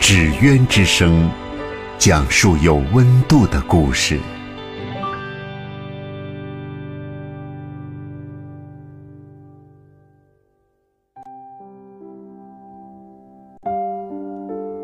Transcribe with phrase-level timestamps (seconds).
[0.00, 1.30] 纸鸢之声，
[1.98, 4.18] 讲述有温度的故事。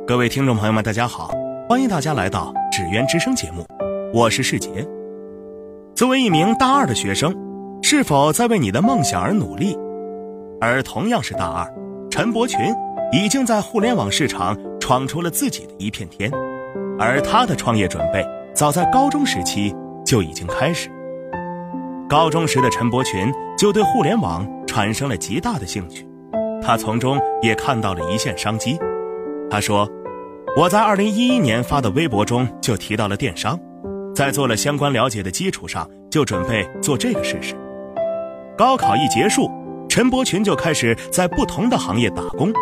[0.06, 1.32] 各位听众朋友们，大家好，
[1.66, 3.66] 欢迎大家来到纸鸢之声节目，
[4.12, 4.86] 我是世杰。
[5.94, 7.34] 作为一名大二的学生，
[7.82, 9.76] 是否在为你的梦想而努力？
[10.60, 11.66] 而同样是大二，
[12.10, 12.60] 陈伯群
[13.12, 14.56] 已经在互联网市场
[14.86, 16.30] 闯出了自己的一片天，
[16.96, 20.88] 而他的创业准备早在高中时期就已经开始。
[22.08, 26.06] 高中时的陈伯群就对互联网产生了极大的兴趣，
[26.62, 28.78] 他从中也看到了一线商机。
[29.50, 29.90] 他说
[30.56, 33.58] ：“我在二零一一年发的微博中就提到了电商，
[34.14, 37.56] 在做了相关了解的基础上，就准备做这个试试。”
[38.56, 39.50] 高考一结束，
[39.88, 42.52] 陈伯群就开始在不同的行业打工，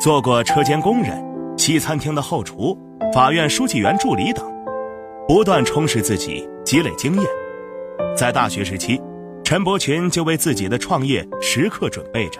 [0.00, 1.24] 做过车间工人、
[1.64, 2.78] 西餐厅的后厨、
[3.14, 4.44] 法院书记员助理等，
[5.26, 7.24] 不断充实自己，积累经验。
[8.14, 9.00] 在大学时期，
[9.42, 12.38] 陈伯群就为自己的创业时刻准备着，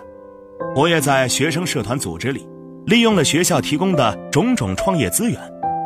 [0.77, 2.47] 我也在学生社团组织里。
[2.85, 5.41] 利用了学校提供的种种创业资源，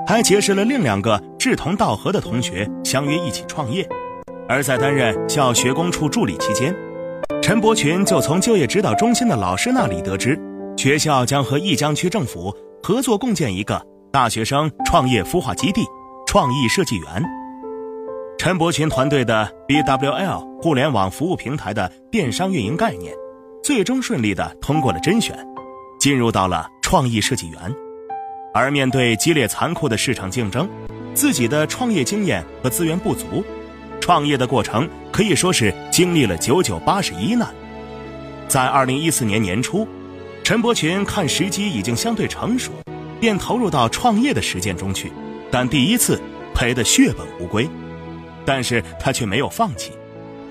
[0.05, 3.89] 还结识了另两个志同道合的同学，相约一起创业。
[4.49, 6.75] 而在担任校学工处助理期间，
[7.41, 10.37] 陈伯群就从就业指导中心的老师那里得知，
[10.77, 15.83] 学校将和义江区政府合作共建一个大学生创业孵化基地——
[16.27, 17.25] 创意设计园。
[18.39, 23.15] 陈伯群团队的 BWL 互联网服务平台的电商运营概念，
[23.63, 25.37] 最终顺利的通过了甄选，
[26.01, 26.69] 进入到了。
[26.81, 27.61] 创意设计园，
[28.55, 30.67] 而面对激烈残酷的市场竞争，
[31.13, 33.45] 自己的创业经验和资源不足，
[34.01, 37.47] 创业的过程可以说是经历了九九八十一难。
[38.49, 39.87] 在二零一四年年初，
[40.49, 42.73] 陈伯群看时机已经相对成熟，
[43.21, 45.13] 便投入到创业的实践中去，
[45.51, 46.19] 但第一次
[46.55, 47.69] 赔得血本无归，
[48.47, 49.93] 但是他却没有放弃。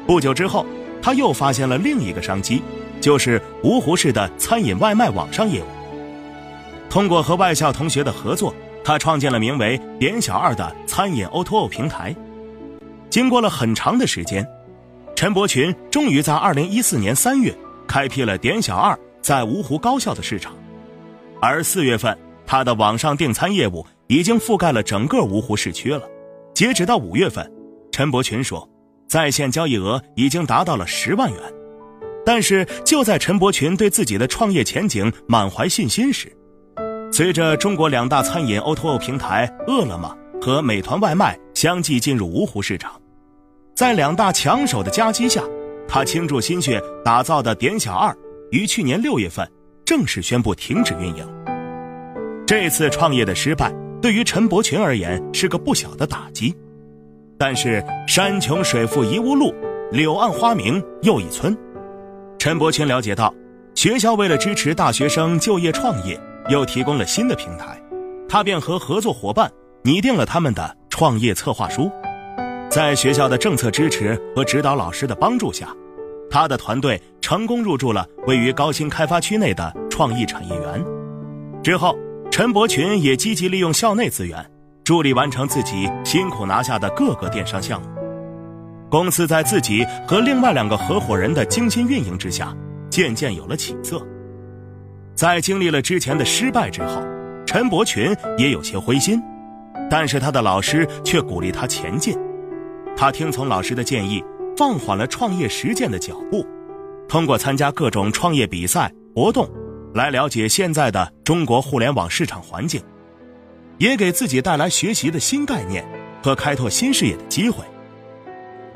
[0.05, 0.63] 不久之后，
[1.01, 2.61] 他又发现了另一个商机，
[3.01, 5.65] 就是芜湖市的餐饮外卖网上业务。
[6.91, 8.53] 通过和外校同学的合作，
[8.83, 12.15] 他创建了名为“点小二”的餐饮 O2O 平台。
[13.09, 14.47] 经过了很长的时间，
[15.15, 17.51] 陈伯群终于在2014年3月
[17.87, 18.95] 开辟了“点小二”
[19.27, 20.55] 在芜湖高校的市场。
[21.41, 26.01] 而4月份，他的网上订餐业务已经覆盖了整个芜湖市区了。
[26.53, 27.51] 截止到5月份，
[27.91, 28.65] 陈伯群说，
[29.05, 31.41] 在线交易额已经达到了十万元。
[32.25, 36.31] 但是，就在陈伯群对自己的创业前景满怀信心时，
[37.11, 42.93] 随着中国两大餐饮 O2O 平台饿了么和美团外卖相继进入芜湖市场，
[43.75, 45.43] 在两大强手的夹击下，
[45.85, 48.17] 他倾注心血打造的点小二
[48.51, 49.49] 于去年六月份
[49.85, 51.27] 正式宣布停止运营。
[52.45, 56.55] 这次创业的失败对于陈伯群而言是个不小的打击，
[57.37, 59.53] 但是山穷水复疑无路，
[59.91, 61.57] 柳暗花明又一村。
[62.37, 63.33] 陈伯群了解到，
[63.75, 66.19] 学校为了支持大学生就业创业。
[66.49, 67.77] 又提供了新的平台，
[68.29, 69.51] 他便和合作伙伴
[69.83, 71.91] 拟定了他们的创业策划书。
[72.69, 75.75] 在学校的政策支持和指导老师的帮助下，
[76.29, 80.85] 他的团队成功入驻了位于高新开发区内的创意产业园。
[81.63, 81.95] 之后，
[82.31, 84.45] 陈伯群也积极利用校内资源，
[84.83, 87.87] 助力完成自己辛苦拿下的各个电商项目。
[88.89, 92.55] 公司在自己和另外两个合伙人的精心运营之下，
[92.89, 94.01] 渐渐有了起色。
[95.13, 97.01] 在经历了之前的失败之后，
[97.45, 99.21] 陈伯群也有些灰心，
[99.89, 102.17] 但是他的老师却鼓励他前进。
[102.95, 104.23] 他听从老师的建议，
[104.57, 106.43] 放缓了创业实践的脚步，
[107.07, 109.47] 通过参加各种创业比赛活动，
[109.93, 112.81] 来了解现在的中国互联网市场环境，
[113.77, 115.87] 也给自己带来学习的新概念
[116.23, 117.63] 和开拓新视野的机会。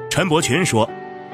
[0.08, 0.88] 陈伯群说，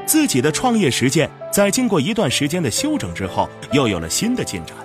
[0.05, 4.77] 自己的创业实践在经过一段时间的休整之后，又有了新的进展。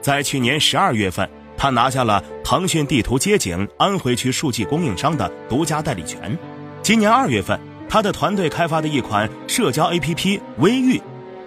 [0.00, 6.38] 在去年十二月份，他拿下了腾讯地图街景安徽区数据供应商的独家代理权。
[6.80, 11.00] 今年二月份，他的团队开发的一款社交 APP“ 微域”，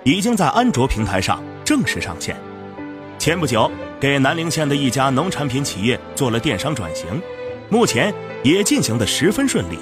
[0.04, 2.36] 已经在安卓平台上正式上线。
[3.20, 7.22] 前不久，给南陵县的一家农产品企业做了电商转型，
[7.70, 8.12] 目前
[8.44, 9.78] 也进行的十分顺利。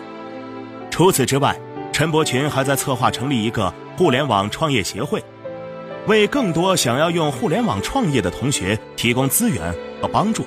[0.91, 1.57] 除此之外，
[1.93, 5.23] 陈伯群还在策划成立一个互联网创业协会，
[6.07, 10.45] 为更多想要用互联网创业的同学提供资源和帮助。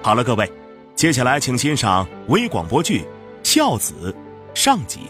[0.00, 0.50] 好了，各位，
[0.94, 3.00] 接下来请欣赏微广播剧
[3.42, 3.92] 《孝子》
[4.54, 5.00] 上集。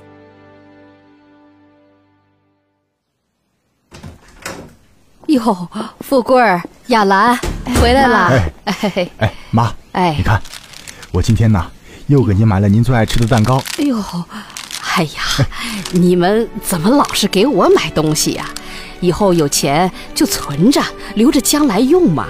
[5.27, 5.69] 哟，
[6.01, 7.39] 富贵儿、亚兰
[7.81, 8.31] 回来了。
[8.65, 10.41] 哎哎，妈，哎你看，
[11.13, 11.71] 我今天呢
[12.09, 13.63] 又给您买了您最爱吃的蛋糕。
[13.79, 13.97] 哎呦，
[14.97, 15.47] 哎呀，
[15.93, 18.51] 你们怎么老是给我买东西呀、
[19.01, 20.83] 以后有钱就存着，
[21.15, 22.27] 留着将来用嘛。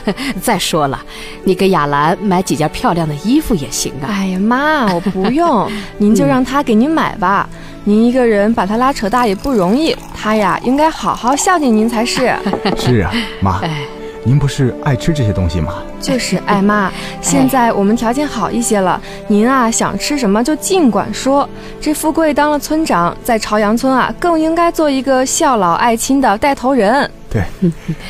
[0.42, 1.00] 再说了，
[1.44, 4.08] 你给亚兰买几件漂亮的衣服也行啊。
[4.08, 7.48] 哎呀妈，我不用， 您就让她给您买吧。
[7.84, 12.34] 您一个人把他拉扯大也不容易，他呀应该好好孝敬您才是。
[12.76, 13.84] 是啊，妈，哎，
[14.24, 15.74] 您不是爱吃这些东西吗？
[16.00, 16.90] 就是，爱妈，
[17.20, 21.48] 现在我们条件好一些了，您啊想吃什么就尽管说。
[21.80, 27.08] 这富贵当了村长，在朝阳村啊更应该做一个孝老爱亲的带头人。
[27.30, 27.44] 对，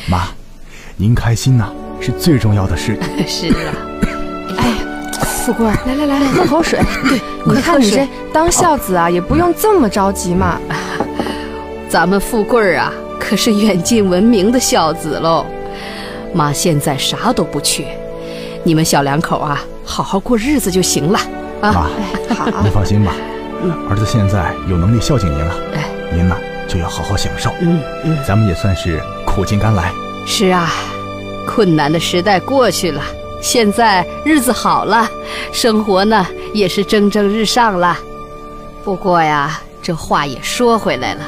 [0.09, 0.23] 妈，
[0.99, 1.71] 您开心呐、
[2.01, 2.97] 是最重要的事。
[3.27, 3.73] 是啊，
[4.57, 4.73] 哎，
[5.21, 6.79] 富贵儿，来来来， 喝口水。
[7.07, 10.59] 对，你看你这当孝子啊，也不用这么着急嘛。
[11.87, 15.45] 咱们富贵儿啊，可是远近闻名的孝子喽。
[16.33, 17.85] 妈现在啥都不缺，
[18.63, 21.19] 你们小两口啊，好好过日子就行了
[21.61, 21.71] 啊。
[21.71, 21.87] 好，
[22.63, 23.13] 您放心吧，
[23.87, 26.35] 儿子现在有能力孝敬您了，哎，您呢
[26.67, 27.51] 就要好好享受。
[27.61, 29.91] 嗯嗯，咱们也算是苦尽甘来。
[30.29, 30.69] 是啊，
[31.47, 33.01] 困难的时代过去了，
[33.41, 35.09] 现在日子好了，
[35.53, 37.97] 生活呢也是蒸蒸日上了。
[38.83, 41.21] 不过呀，这话也说回来了，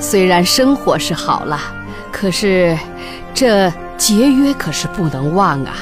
[0.00, 1.60] 虽然生活是好了，
[2.12, 2.78] 可是
[3.34, 5.74] 这节约可是不能忘啊。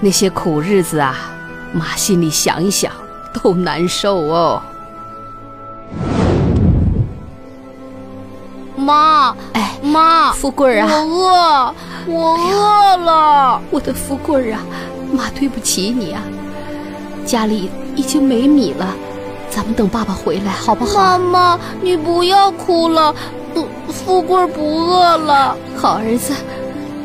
[0.00, 1.30] 那些苦日子啊，
[1.72, 2.92] 妈心里想一想
[3.32, 4.60] 都难受哦。
[8.82, 11.74] 妈，哎，妈，富贵儿我啊，
[12.06, 13.62] 饿，我饿了。
[13.70, 14.60] 我的富贵儿啊，
[15.12, 16.20] 妈对不起你啊，
[17.24, 18.86] 家里已经没米了，
[19.48, 20.98] 咱们等爸爸回来好不好？
[20.98, 23.14] 妈妈，你不要哭了，
[23.54, 25.56] 呃富贵不饿了。
[25.76, 26.34] 好儿子，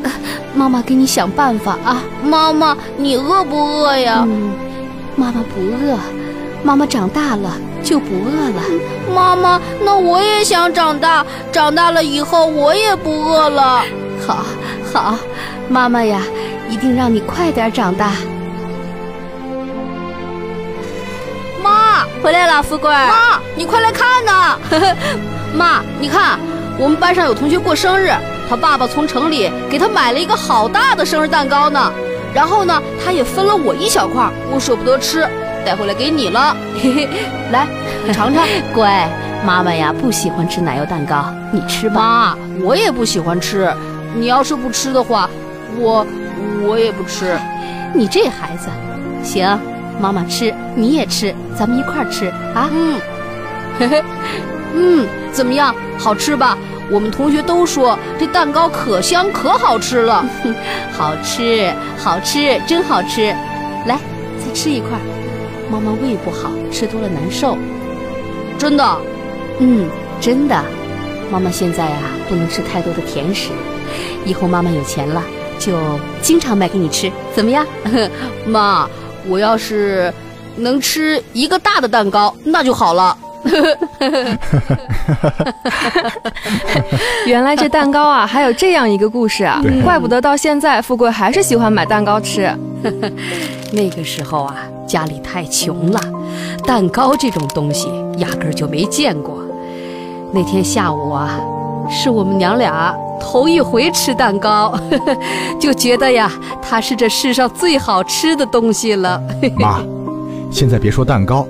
[0.02, 0.10] 呃
[0.54, 2.02] 妈妈给你想办法啊。
[2.24, 4.24] 妈妈，你饿不饿呀？
[4.26, 4.52] 嗯，
[5.14, 5.96] 妈妈不饿，
[6.64, 7.52] 妈妈长大了
[7.82, 8.62] 就不饿了。
[9.14, 13.82] 妈妈，那我也想长大，长大了以后我也不饿了。
[14.26, 14.44] 好，
[14.92, 15.16] 好，
[15.68, 16.22] 妈妈呀，
[16.68, 18.12] 一定让你快点长大。
[21.62, 22.90] 妈，回来了，富贵。
[22.90, 24.58] 妈，你快来看呐！
[25.54, 26.38] 妈，你看，
[26.78, 28.12] 我们班上有同学过生日，
[28.48, 31.92] 他爸爸从城里给他买了一个好大的生日蛋糕呢。
[32.34, 35.26] 然后呢，他也分了我一小块，我舍不得吃，
[35.68, 36.56] 带回来给你了。
[36.82, 37.08] 嘿嘿，
[37.52, 37.66] 来，
[38.06, 38.42] 你尝尝。
[38.74, 39.06] 乖，
[39.44, 42.00] 妈妈呀不喜欢吃奶油蛋糕，你吃吧。
[42.00, 43.70] 妈，我也不喜欢吃，
[44.16, 45.28] 你要是不吃的话，
[45.76, 46.06] 我
[46.62, 47.38] 我也不吃。
[47.94, 48.70] 你这孩子，
[49.22, 49.60] 行，
[50.00, 52.70] 妈妈吃，你也吃，咱们一块儿吃啊。
[52.72, 52.98] 嗯，
[53.78, 54.02] 嘿嘿，
[54.74, 55.74] 嗯，怎么样？
[55.98, 56.56] 好吃吧？
[56.90, 60.24] 我们同学都说这蛋糕可香可好吃了。
[60.96, 63.36] 好吃，好吃，真好吃！
[63.84, 63.98] 来，
[64.38, 65.27] 再吃一块儿。
[65.70, 67.56] 妈妈胃不好，吃多了难受。
[68.58, 68.98] 真的，
[69.60, 69.88] 嗯，
[70.20, 70.62] 真的。
[71.30, 71.96] 妈妈现在呀、
[72.28, 73.50] 不能吃太多的甜食，
[74.24, 75.22] 以后妈妈有钱了，
[75.58, 75.76] 就
[76.22, 77.66] 经常买给你吃，怎么样？
[78.46, 78.88] 妈，
[79.26, 80.12] 我要是
[80.56, 83.16] 能吃一个大的蛋糕，那就好了。
[87.26, 92.50] 原来这蛋糕啊，还有这样一个故事啊，怪不得到现在富贵还是喜欢买蛋糕吃。
[93.72, 94.56] 那个时候啊，
[94.88, 96.00] 家里太穷了，
[96.66, 99.38] 蛋糕这种东西压根儿就没见过。
[100.32, 101.38] 那天下午啊，
[101.88, 104.76] 是我们娘俩头一回吃蛋糕，
[105.60, 109.22] 就觉得呀，它是这世上最好吃的东西了。
[109.56, 109.80] 妈，
[110.50, 111.46] 现在别说蛋糕，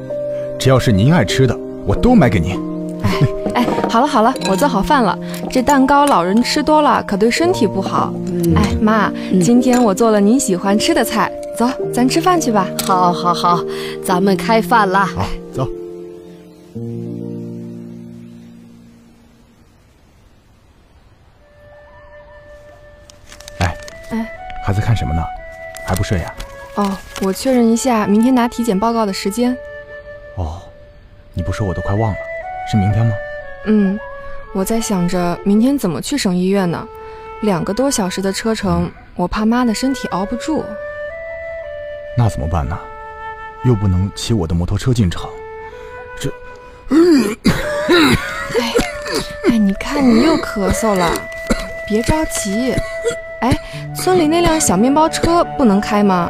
[0.58, 2.58] 只要是您爱吃的，我都买给您。
[3.02, 3.10] 哎
[3.54, 5.16] 哎，好了好了，我做好饭了。
[5.50, 8.12] 这蛋糕老人吃多了可对身体不好。
[8.26, 12.68] 嗯哎，妈，嗯今天我做了您喜欢吃的菜，走，咱吃饭去吧。
[12.86, 13.58] 好，好，好，
[14.04, 15.04] 咱们开饭啦！
[15.04, 15.68] 好，走。
[23.58, 23.76] 哎，
[24.10, 24.30] 哎，
[24.64, 25.20] 还在看什么呢？
[25.84, 26.32] 还不睡呀、
[26.76, 29.52] 哦，我确认一下明天拿体检报告的时间。
[30.36, 30.62] 哦，
[31.34, 32.18] 你不说我都快忘了，
[32.70, 33.12] 是明天吗？
[33.66, 33.98] 嗯，
[34.54, 36.86] 我在想着明天怎么去省医院呢？
[37.42, 40.64] 两个多小时的车程，我怕妈的身体熬不住。
[42.18, 42.76] 那怎么办呢？
[43.64, 45.30] 又不能骑我的摩托车进城，
[46.18, 46.28] 这……
[48.58, 48.74] 哎
[49.48, 51.12] 哎，你看你又咳嗽了，
[51.88, 52.74] 别着急。
[53.40, 53.56] 哎，
[53.94, 56.28] 村里那辆小面包车不能开吗？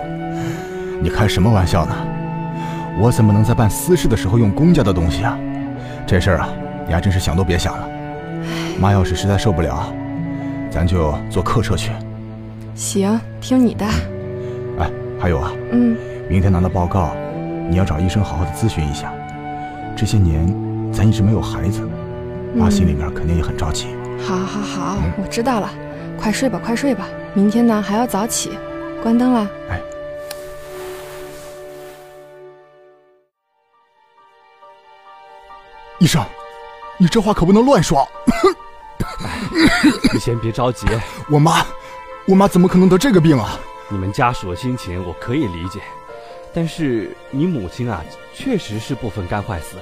[1.01, 1.97] 你开什么玩笑呢？
[3.01, 5.39] 我怎么能在办私事的时候用公家的东西啊？
[6.07, 6.51] 这事儿啊，
[6.87, 7.89] 你还真是想都别想了。
[8.79, 9.91] 妈要是实在受不了，
[10.71, 11.93] 咱就坐客车去。
[12.75, 13.87] 行，听你的。
[15.19, 15.97] 哎，还有啊，嗯，
[16.29, 17.15] 明天拿到报告，
[17.69, 19.13] 你要找医生好好的咨询一下。
[19.97, 20.47] 这些年
[20.93, 21.81] 咱一直没有孩子，
[22.55, 23.89] 妈心里面肯定也很着急。
[24.25, 25.69] 好，好，好，我知道了。
[26.17, 28.57] 快睡吧，快睡吧，明天呢还要早起。
[29.03, 29.49] 关灯了。
[29.71, 29.81] 哎，
[35.99, 36.25] 医生，
[36.97, 38.07] 你这话可不能乱说。
[40.13, 40.87] 你先别着急，
[41.31, 41.65] 我妈，
[42.27, 43.59] 我妈怎么可能得这个病啊？
[43.91, 45.81] 你们家属的心情我可以理解，
[46.53, 48.05] 但是你母亲啊，
[48.35, 49.77] 确实是部分肝坏死。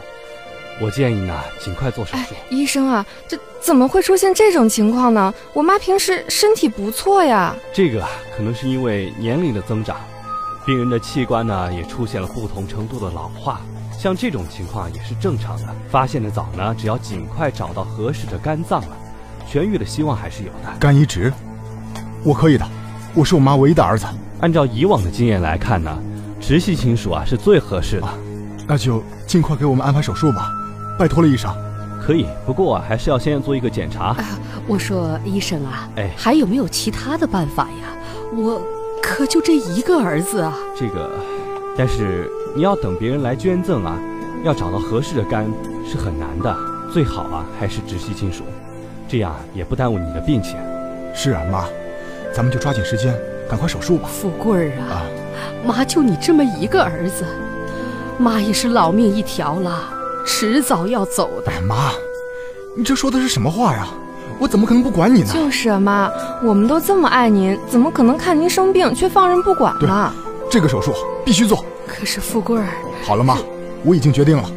[0.81, 2.35] 我建议呢，尽快做手术。
[2.51, 5.33] 医生啊，这怎么会出现这种情况呢？
[5.55, 7.57] 我妈平时身体不错呀。
[7.73, 9.97] 这个可能是因为年龄的增长，
[10.67, 13.63] 病人的器官呢也出现了不同程度的老化，
[13.99, 15.75] 像这种情况也是正常的。
[15.91, 18.97] 发现的早呢，只要尽快找到合适的肝脏了，
[19.51, 20.77] 痊愈的希望还是有的。
[20.79, 21.33] 肝移植，
[22.23, 22.69] 我可以的，
[23.17, 24.05] 我是我妈唯一的儿子。
[24.41, 25.99] 按照以往的经验来看呢，
[26.39, 28.07] 直系亲属啊是最合适的。
[28.69, 30.53] 那就尽快给我们安排手术吧。
[30.99, 31.51] 拜托了，医生。
[31.99, 34.15] 可以，不过啊，还是要先做一个检查。
[34.69, 37.97] 我说，医生啊，哎，还有没有其他的办法呀？
[38.37, 38.61] 我
[39.03, 40.53] 可就这一个儿子啊。
[40.79, 41.11] 这个，
[41.75, 43.99] 但是你要等别人来捐赠啊，
[44.45, 45.47] 要找到合适的肝
[45.91, 46.55] 是很难的。
[46.93, 48.45] 最好啊，还是直系亲属，
[49.09, 50.55] 这样也不耽误你的病情。
[51.15, 51.65] 是啊，妈，
[52.37, 54.11] 咱们就抓紧时间，赶快手术吧。
[54.13, 55.07] 富贵儿啊，
[55.65, 57.25] 妈就你这么一个儿子，
[58.19, 59.89] 妈也是老命一条了。
[60.27, 61.51] 迟早要走的。
[61.51, 61.93] 哎，妈，
[62.77, 63.87] 你这说的是什么话呀？
[64.39, 65.31] 我怎么可能不管你呢？
[65.33, 66.13] 就是啊，妈，
[66.45, 70.13] 我们都这么爱您，怎么可能看您生病却放任不管呢？
[70.51, 70.93] 这个手术
[71.25, 71.65] 必须做。
[71.87, 72.69] 可是富贵儿，
[73.03, 73.39] 好了，妈，
[73.83, 74.51] 我已经决定了，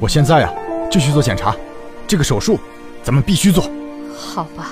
[0.00, 0.50] 我现在呀
[0.90, 1.54] 就去做检查。
[2.06, 2.58] 这个手术，
[3.02, 3.64] 咱们必须做。
[4.16, 4.70] 好吧。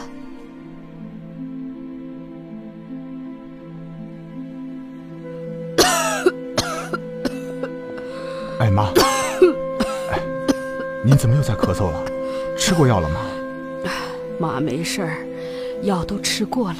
[11.15, 12.03] 您怎么又在咳嗽了？
[12.59, 13.21] 吃过药了吗？
[14.41, 15.25] 妈没事儿，
[15.83, 16.79] 药都吃过了。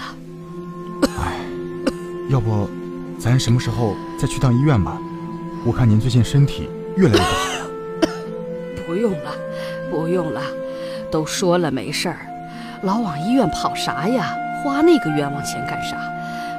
[1.21, 1.39] 哎，
[2.29, 2.69] 要不
[3.17, 4.99] 咱什么时候再去趟医院吧？
[5.65, 8.11] 我看您最近身体越来越不好了。
[8.85, 9.31] 不用了，
[9.89, 10.43] 不用了，
[11.13, 12.19] 都说了没事儿，
[12.83, 14.35] 老往医院跑啥呀？
[14.65, 15.97] 花那个冤枉钱干啥？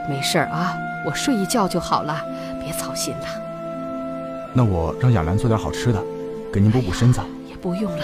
[0.10, 2.24] 没事儿啊，我睡一觉就好了，
[2.64, 3.26] 别操心了。
[4.54, 6.02] 那我让雅兰做点好吃的，
[6.54, 7.20] 给您补补身子。
[7.66, 8.04] 不用了，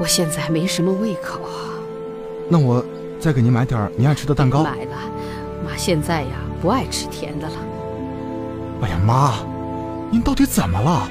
[0.00, 1.42] 我现在没什么胃口。
[2.48, 2.84] 那我
[3.20, 4.64] 再给您买点您爱吃的蛋糕。
[4.64, 4.96] 买了，
[5.64, 6.30] 妈现在呀
[6.60, 7.54] 不爱吃甜的了。
[8.82, 9.34] 哎呀，妈，
[10.10, 11.08] 您到底怎么了？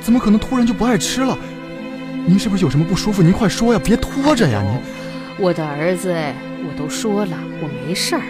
[0.00, 1.38] 怎么可能突然就不爱吃了？
[2.26, 3.22] 您是不是有什么不舒服？
[3.22, 4.60] 您快说呀，别拖着呀！
[4.60, 4.80] 您，
[5.38, 8.22] 我的儿子，我都说了我没事儿，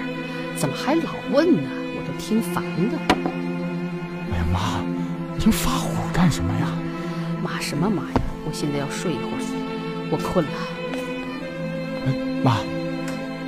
[0.54, 1.70] 怎么还老问呢？
[1.96, 2.98] 我都听烦了。
[4.32, 4.84] 哎呀，妈，
[5.38, 6.68] 您发火干什么呀？
[7.58, 8.20] 妈什么妈呀！
[8.46, 9.42] 我现在要睡一会儿，
[10.12, 10.52] 我困了。
[12.06, 12.58] 哎，妈，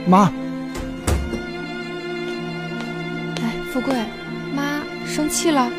[0.04, 0.32] 妈。
[3.40, 3.94] 哎，富贵，
[4.52, 5.70] 妈生气了。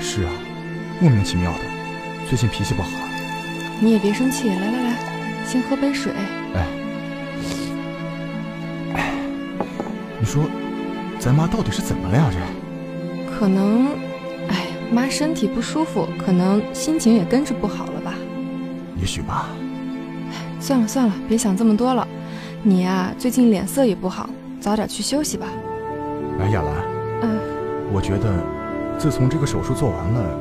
[0.00, 0.32] 是啊，
[0.98, 1.58] 莫名其妙的，
[2.26, 2.88] 最近脾气不好。
[3.80, 4.96] 你也别生气，来来来，
[5.46, 6.10] 先喝杯水。
[6.54, 6.66] 哎，
[8.94, 9.12] 哎，
[10.18, 10.48] 你说，
[11.18, 12.30] 咱妈到底是怎么了呀？
[12.32, 12.38] 这
[13.38, 14.01] 可能。
[14.92, 18.14] 妈身体不舒服，可能心情也跟着不好了吧？
[19.00, 19.48] 也许吧。
[20.60, 22.06] 算了算了，别想这么多了。
[22.62, 24.28] 你呀，最近脸色也不好，
[24.60, 25.46] 早点去休息吧。
[26.40, 26.74] 哎，亚兰，
[27.22, 27.40] 嗯，
[27.92, 28.44] 我觉得
[28.98, 30.38] 自从这个手术做完了，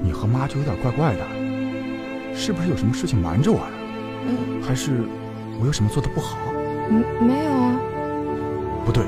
[0.00, 1.24] 你和妈就有点怪怪的，
[2.34, 3.70] 是不是有什么事情瞒着我呀？
[4.28, 5.02] 嗯，还是
[5.60, 6.38] 我有什么做的不好？
[6.88, 7.80] 嗯，没有啊。
[8.86, 9.04] 不对，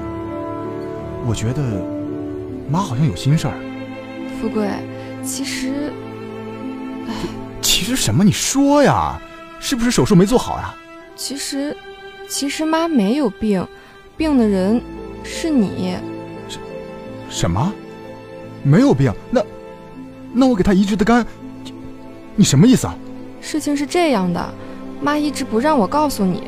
[1.26, 1.62] 我觉得
[2.68, 3.54] 妈好像有心事儿。
[4.40, 4.66] 富贵，
[5.22, 5.92] 其实，
[7.06, 7.12] 哎，
[7.60, 8.24] 其实什么？
[8.24, 9.20] 你说呀，
[9.60, 10.74] 是不是手术没做好呀？
[11.14, 11.76] 其实，
[12.26, 13.66] 其实妈没有病，
[14.16, 14.80] 病的人
[15.22, 15.94] 是你。
[16.48, 16.58] 什
[17.28, 17.72] 什么？
[18.62, 19.12] 没有病？
[19.30, 19.42] 那
[20.32, 21.26] 那我给他移植的肝，
[22.34, 22.94] 你什么意思啊？
[23.42, 24.54] 事情是这样的，
[25.02, 26.44] 妈一直不让我告诉你。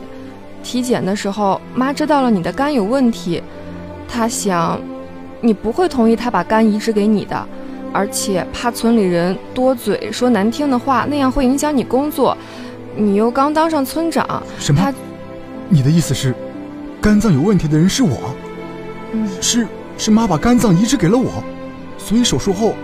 [0.63, 3.43] 体检的时候，妈知道了你的肝有问题，
[4.09, 4.81] 她想，
[5.41, 7.49] 你不会同意她把肝移植给你的，
[7.93, 12.37] 而且怕村里人多嘴说难听的话，那样会影响你工作。
[12.97, 14.93] 你又刚当上村长，什么？
[15.69, 16.35] 你的意思是，
[17.01, 18.35] 肝脏有问题的人是我？
[19.13, 21.43] 嗯，是是妈把肝脏移植给了我，
[21.99, 22.75] 所以手术后，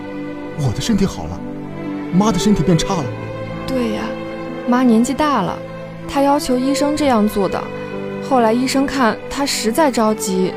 [0.57, 1.39] 我的身体好了，
[2.13, 3.03] 妈的身体变差了。
[3.67, 4.03] 对呀，
[4.67, 5.57] 妈年纪大了，
[6.07, 7.61] 她要求医生这样做的。
[8.27, 10.53] 后来医生看她实在着急，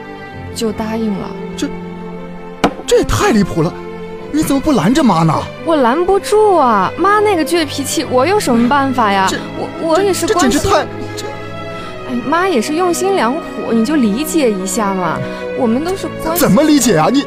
[0.54, 1.30] 就答应了。
[1.56, 1.68] 这
[2.87, 3.73] 这也太离谱了！
[4.34, 5.34] 你怎么不拦着妈呢？
[5.66, 9.28] 我拦不住啊，妈那个倔脾气，我有什么办法呀？
[9.58, 10.50] 我我也是关心。
[10.50, 10.86] 这简直太……
[11.14, 11.26] 这，
[12.08, 15.18] 哎，妈也是用心良苦，你就理解一下嘛。
[15.58, 17.08] 我们都是关怎么理解啊？
[17.12, 17.26] 你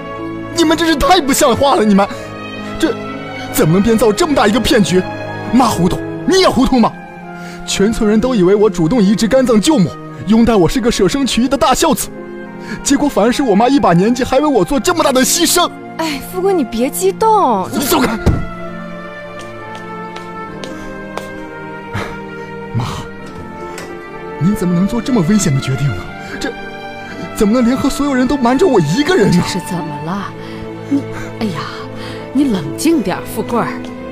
[0.57, 1.85] 你们真是太不像话了！
[1.85, 2.07] 你们
[2.79, 2.91] 这
[3.53, 4.99] 怎么能编造这么大一个骗局？
[5.53, 6.91] 妈糊涂，你也糊涂吗？
[7.67, 9.91] 全村人都以为我主动移植肝脏救母，
[10.25, 12.07] 拥戴我是个舍生取义的大孝子，
[12.83, 15.69] 结果反而是我妈一把年纪还为我做这么大的牺牲。
[15.97, 18.17] 哎，富贵，你别激动，你走开！
[22.75, 22.85] 妈，
[24.39, 25.95] 您怎么能做这么危险的决定呢？
[26.39, 26.51] 这
[27.35, 29.41] 怎么能联合所有人都瞒着我一个人呢？
[29.41, 30.33] 这是怎么了？
[30.89, 31.01] 你，
[31.39, 31.61] 哎呀，
[32.33, 33.67] 你冷静点，富贵儿，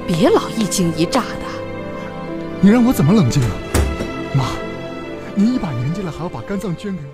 [0.07, 1.45] 别老一惊一乍的。
[2.61, 3.49] 你让我怎么冷静啊？
[4.33, 4.45] 妈，
[5.35, 7.09] 您一把年纪了还要把肝脏捐给我？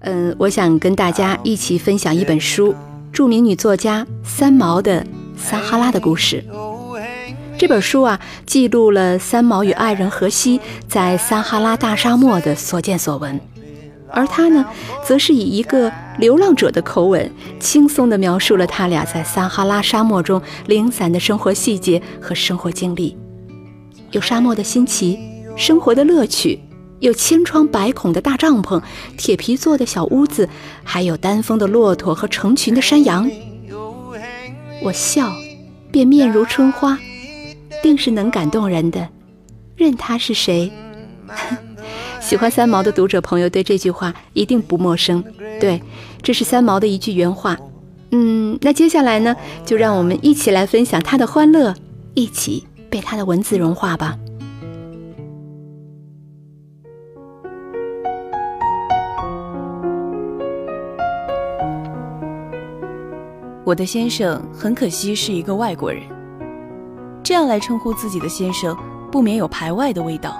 [0.00, 2.74] 嗯，我想跟大家一起分享一本书。
[3.14, 5.00] 著名女作家三毛的
[5.36, 6.44] 《撒哈拉的故事》
[7.56, 13.40] 这本书啊，记录了三毛与爱人荷西在撒哈拉大沙漠的所见所闻，
[14.10, 14.66] 而他呢，
[15.06, 17.30] 则是以一个流浪者的口吻，
[17.60, 23.16] 轻松地描述了他俩在撒哈拉沙漠中零散的生活细节和生活经历，
[24.10, 25.20] 有沙漠的新奇，
[25.56, 26.58] 生活的乐趣。
[27.00, 28.82] 有千疮百孔的大帐篷，
[29.16, 30.48] 铁皮做的小屋子，
[30.82, 33.30] 还有单峰的骆驼和成群的山羊。
[34.82, 35.32] 我笑，
[35.90, 36.98] 便面如春花，
[37.82, 39.08] 定是能感动人的，
[39.76, 40.70] 任他是谁。
[42.20, 45.22] 喜欢三毛的读者朋友对这句话一定不陌生。
[45.60, 45.82] 对，
[46.22, 47.58] 这是三毛的一句原话。
[48.12, 51.74] 嗯，那接下来呢，就让我们一起来分享他的欢乐，
[52.14, 54.16] 一起被他的文字融化吧。
[63.64, 66.02] 我的先生很可惜是一个外国人，
[67.22, 68.76] 这样来称呼自己的先生，
[69.10, 70.36] 不免有排外的味道。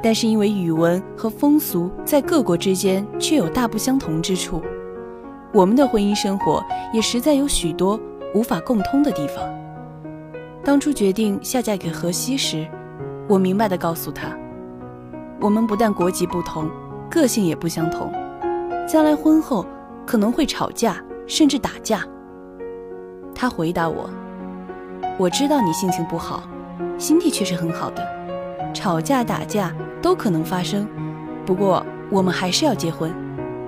[0.00, 4.62] 但是因为语文和风俗在各国之间却有大不相同之处，
[5.52, 7.98] 我们的婚姻生活也实在有许多
[8.32, 9.44] 无法共通的地方。
[10.62, 12.64] 当初决定下嫁给荷西时，
[13.28, 14.28] 我明白的告诉他，
[15.40, 16.70] 我们不但国籍不同，
[17.10, 18.08] 个性也不相同，
[18.88, 19.66] 将来婚后
[20.06, 22.06] 可能会吵架，甚至打架。
[23.40, 24.10] 他回答我
[25.16, 26.42] ：“我知道你性情不好，
[26.98, 28.06] 心地却是很好的。
[28.74, 30.86] 吵架打架都可能发生，
[31.46, 33.10] 不过我们还是要结婚。”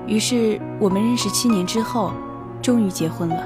[0.06, 2.12] 于是我们认识七年之后，
[2.60, 3.42] 终于结婚了。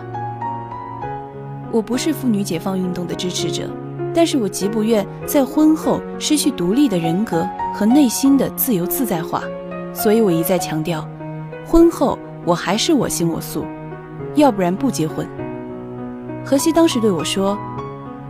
[1.70, 3.70] 我不是妇女解放运动的支持者，
[4.12, 9.44] 但是我极不愿在婚后失去独立的人格和内心的自由自在化，
[9.94, 11.08] 所以我一再强调，
[11.64, 13.64] 婚后我还是我行我素，
[14.34, 15.24] 要不然不结婚。
[16.46, 17.58] 荷西当时对我说：“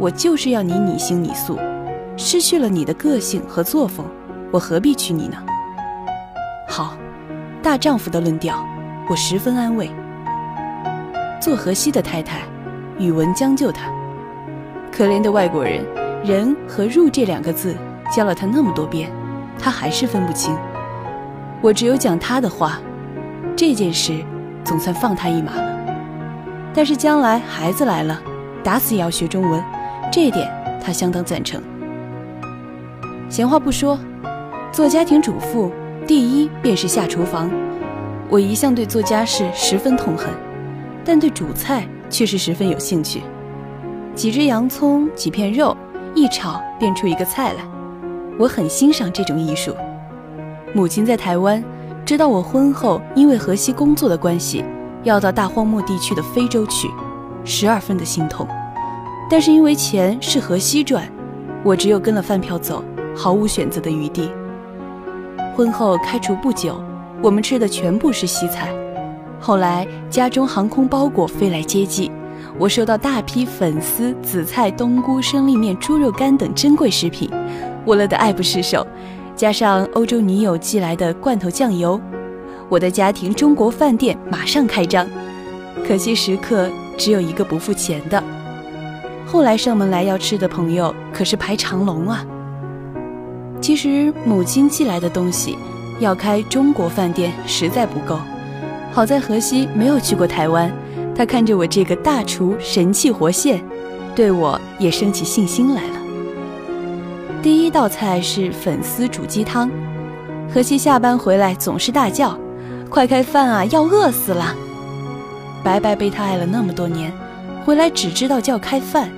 [0.00, 1.58] 我就是要你你行你素，
[2.16, 4.06] 失去了你的个性和作风，
[4.50, 5.36] 我何必娶你呢？”
[6.66, 6.96] 好，
[7.62, 8.66] 大丈夫的论调，
[9.10, 9.90] 我十分安慰。
[11.42, 12.40] 做荷西的太太，
[12.98, 13.90] 宇文将就他。
[14.90, 15.84] 可怜的外国人，
[16.24, 17.76] 人和入这两个字
[18.10, 19.12] 教了他那么多遍，
[19.58, 20.56] 他还是分不清。
[21.60, 22.80] 我只有讲他的话，
[23.54, 24.24] 这件事
[24.64, 25.75] 总算放他一马了。
[26.76, 28.20] 但是将来孩子来了，
[28.62, 29.64] 打死也要学中文，
[30.12, 30.46] 这一点
[30.78, 31.58] 他相当赞成。
[33.30, 33.98] 闲话不说，
[34.70, 35.72] 做家庭主妇，
[36.06, 37.50] 第一便是下厨房。
[38.28, 40.28] 我一向对做家事十分痛恨，
[41.02, 43.22] 但对煮菜却是十分有兴趣。
[44.14, 45.74] 几只洋葱，几片肉，
[46.14, 47.60] 一炒便出一个菜来，
[48.38, 49.74] 我很欣赏这种艺术。
[50.74, 51.64] 母亲在台湾，
[52.04, 54.62] 知道我婚后因为河西工作的关系。
[55.06, 56.90] 要到大荒漠地区的非洲去，
[57.44, 58.44] 十二分的心痛。
[59.30, 61.08] 但是因为钱是河西赚，
[61.62, 62.82] 我只有跟了饭票走，
[63.14, 64.28] 毫无选择的余地。
[65.54, 66.82] 婚后开除不久，
[67.22, 68.74] 我们吃的全部是西菜。
[69.38, 72.10] 后来家中航空包裹飞来接济，
[72.58, 77.30] 我收到大批粉丝、紫菜、冬菇、生力面、猪肉干等珍贵食品，
[77.84, 78.84] 我乐得爱不释手。
[79.36, 82.00] 加上欧洲女友寄来的罐头酱油。
[82.68, 85.06] 我的家庭中国饭店马上开张，
[85.86, 88.22] 可惜食客只有一个不付钱的。
[89.24, 92.24] 后来上门来要吃的朋友可是排长龙啊。
[93.60, 95.56] 其实母亲寄来的东西，
[96.00, 98.18] 要开中国饭店实在不够。
[98.92, 100.72] 好在荷西没有去过台湾，
[101.14, 103.62] 他看着我这个大厨神气活现，
[104.14, 105.96] 对我也生起信心来了。
[107.42, 109.70] 第一道菜是粉丝煮鸡汤，
[110.52, 112.38] 荷西下班回来总是大叫
[112.90, 114.54] ：“快开饭啊，要饿死了！”
[115.62, 117.12] 白白被他爱了那么多年，
[117.64, 119.08] 回来只知道叫开饭，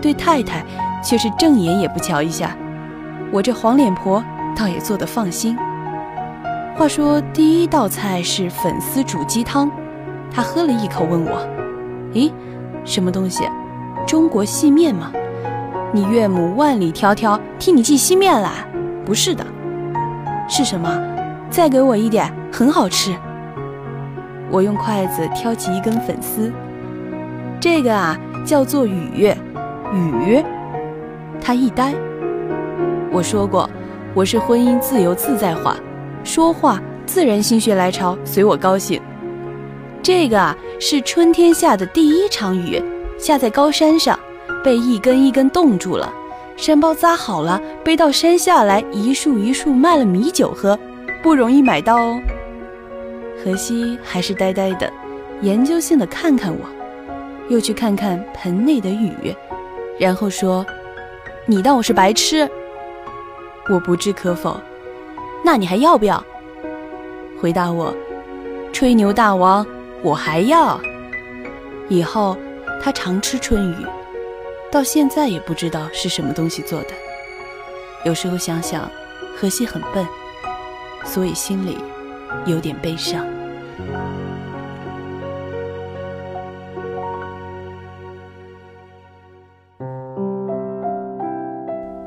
[0.00, 0.64] 对太太
[1.02, 2.56] 却是正眼也不瞧一下。
[3.32, 4.24] 我这黄脸婆
[4.56, 5.56] 倒也做得放心。
[6.76, 9.68] 话说第一道菜是粉丝煮鸡汤，
[10.30, 11.44] 他喝了一口，问我
[12.14, 12.30] ：“咦，
[12.84, 13.42] 什么东西？
[14.06, 15.10] 中国细面吗？
[15.92, 18.50] 你岳母万里迢迢替你寄细面来？
[19.04, 19.44] 不是的，
[20.48, 20.88] 是什么？
[21.50, 23.14] 再给我一点，很好吃。”
[24.50, 26.50] 我用筷子挑起一根粉丝，
[27.60, 29.34] 这个啊叫做雨，
[29.92, 30.42] 雨。
[31.40, 31.94] 他一呆。
[33.12, 33.68] 我说过，
[34.14, 35.76] 我是婚姻自由自在化，
[36.24, 39.00] 说话自然心血来潮，随我高兴。
[40.02, 42.82] 这个啊是春天下的第一场雨，
[43.18, 44.18] 下在高山上，
[44.64, 46.10] 被一根一根冻住了。
[46.56, 50.78] 山包扎好了，背到山下来，一束一束卖了米酒喝，
[51.22, 52.20] 不容易买到哦。
[53.44, 54.92] 荷西还是呆呆的，
[55.42, 56.60] 研究性的看看我，
[57.48, 59.34] 又去看看盆内的雨，
[59.98, 60.64] 然后说
[61.46, 62.48] ：“你当我是白痴？”
[63.70, 64.58] 我不置可否，
[65.44, 66.24] 那你还要不要？
[67.40, 67.94] 回答我，
[68.72, 69.64] 吹牛大王，
[70.02, 70.80] 我还要。
[71.88, 72.36] 以后
[72.82, 73.86] 他常吃春雨，
[74.70, 76.88] 到现在也不知道是什么东西做的。
[78.04, 78.90] 有时候想想，
[79.36, 80.06] 荷西很笨，
[81.08, 81.78] 所以心里
[82.44, 83.24] 有点悲伤。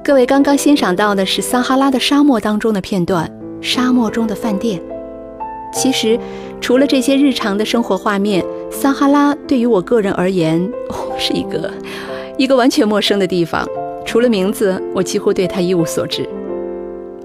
[0.04, 4.80] 各位刚刚欣赏到的是撒哈拉的沙漠当中的片段，沙漠中的饭店。
[5.74, 6.20] 其实，
[6.60, 10.70] 除了这些日常的生活画面，撒哈拉对于我个人而言，
[11.18, 11.72] 是一个
[12.38, 13.68] 一个完全陌生的地方。
[14.06, 16.28] 除了名字，我几乎对它一无所知。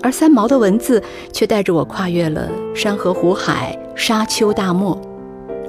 [0.07, 4.97] 而三毛的文字却带着我跨越了山河湖海、沙丘大漠。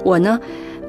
[0.04, 0.38] 我呢？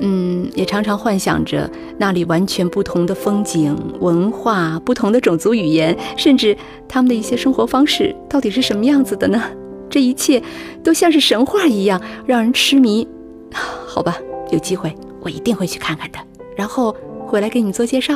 [0.01, 6.55] 嗯，也常常幻想着那里完全不同的风景、文化、不同的种族语言，甚至
[6.87, 9.41] 他们的一些生活方式到底是什么样子的呢？
[9.89, 10.41] 这一切
[10.83, 13.07] 都像是神话一样，让人痴迷。
[13.51, 14.15] 好吧，
[14.51, 16.19] 有机会我一定会去看看的，
[16.55, 18.15] 然后回来给你做介绍。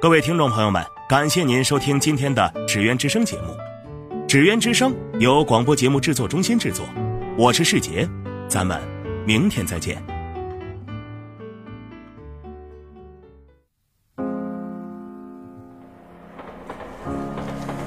[0.00, 0.80] 各位听众朋友们。
[1.08, 3.52] 感谢您收听今天的《纸鸢之声》节目，
[4.26, 6.86] 《纸鸢之声》由广播节目制作中心制作，
[7.36, 8.08] 我是世杰，
[8.46, 8.80] 咱们
[9.26, 10.00] 明天再见。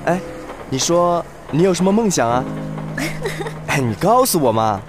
[0.04, 0.19] 哎，
[0.69, 2.43] 你说你有什么梦想啊？
[3.67, 4.82] 哎，你告诉我嘛。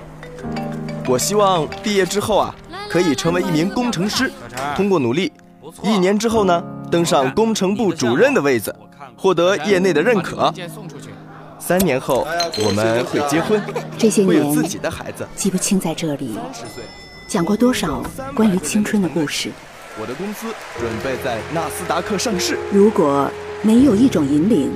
[1.07, 2.53] 我希望毕业之后啊，
[2.91, 4.33] 可以成为一名工程师，
[4.75, 5.33] 通过努力，
[5.85, 6.61] 一年之后呢。
[6.93, 8.75] 登上工程部主任的位子，
[9.17, 10.53] 获得业内的认可。
[11.59, 12.27] 三年后
[12.63, 13.59] 我们会结婚，
[13.97, 15.27] 这些会有自己的孩子。
[15.35, 16.39] 记不清在这里
[17.27, 18.03] 讲过多少
[18.35, 19.51] 关于青春的故事。
[19.99, 22.59] 我的公司准备在纳斯达克上市。
[22.71, 23.31] 如果
[23.63, 24.71] 没有一种引领，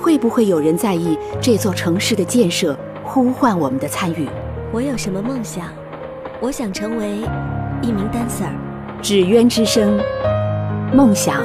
[0.00, 4.28] 会不会有人在意这座城市的建设，呼唤我们的参与？
[4.70, 5.66] 我有什么梦想？
[6.40, 7.18] 我想成为
[7.82, 8.52] 一名 dancer。
[9.02, 9.98] 纸鸢之声。
[10.94, 11.42] 梦想，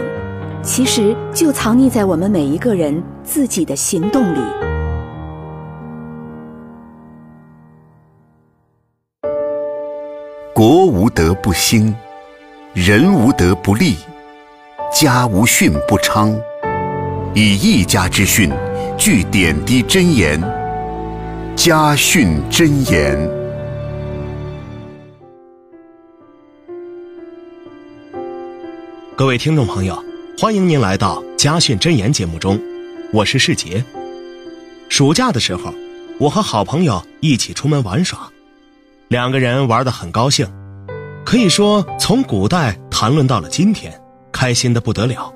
[0.62, 4.40] 其实就藏匿在我们每一个人自己的行动里。
[10.54, 11.96] 国无德不兴，
[12.74, 13.96] 人无德不立，
[14.92, 16.38] 家无训不昌。
[17.34, 18.52] 以一家之训，
[18.98, 20.42] 具点滴真言。
[21.56, 23.37] 家训真言。
[29.18, 29.98] 各位听众朋友，
[30.38, 32.62] 欢迎您来到《家训真言》节目中，
[33.12, 33.84] 我是世杰。
[34.90, 35.74] 暑假的时候，
[36.20, 38.32] 我和好朋友一起出门玩耍，
[39.08, 40.48] 两个人玩得很高兴，
[41.26, 44.00] 可以说从古代谈论到了今天，
[44.32, 45.34] 开心的不得了。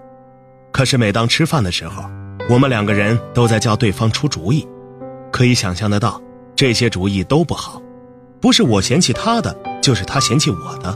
[0.71, 2.03] 可是每当吃饭的时候，
[2.51, 4.63] 我们两个人都在叫对方出主意，
[5.31, 6.21] 可以想象得到，
[6.55, 7.81] 这些主意都不好，
[8.39, 10.95] 不是我嫌弃他的，就是他嫌弃我的，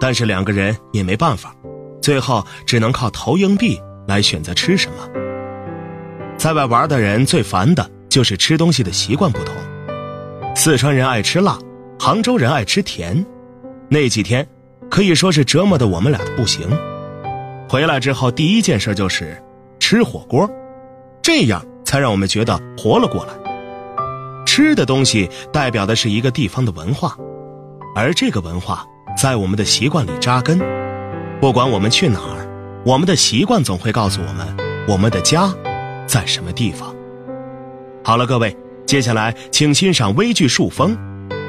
[0.00, 1.52] 但是两个人也没办法。
[2.08, 5.06] 最后只能靠投硬币来选择吃什么。
[6.38, 9.54] 在外玩的人最烦的就是吃东西的习惯不同，
[10.56, 11.58] 四川人爱吃辣，
[12.00, 13.26] 杭州人爱吃甜，
[13.90, 14.48] 那几天
[14.90, 16.66] 可以说是折磨的我们俩的不行。
[17.68, 19.36] 回来之后第一件事就是
[19.78, 20.50] 吃火锅，
[21.20, 23.34] 这样才让我们觉得活了过来。
[24.46, 27.14] 吃的东西代表的是一个地方的文化，
[27.94, 28.82] 而这个文化
[29.14, 30.58] 在我们的习惯里扎根。
[31.40, 32.48] 不管我们去哪儿，
[32.84, 34.56] 我们的习惯总会告诉我们，
[34.88, 35.48] 我们的家
[36.04, 36.92] 在什么地方。
[38.02, 40.98] 好了，各位，接下来请欣赏微剧《树风》，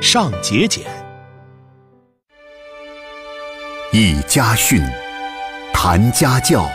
[0.02, 0.86] 上节俭，
[3.91, 4.80] 忆家训，
[5.73, 6.67] 谈家教，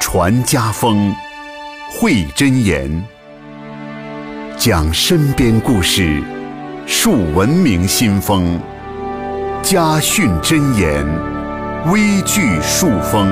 [0.00, 1.14] 传家风，
[1.88, 3.00] 会真言，
[4.56, 6.20] 讲身边故事，
[6.84, 8.60] 树文明新风，
[9.62, 11.06] 家训真言，
[11.86, 13.28] 微剧树风。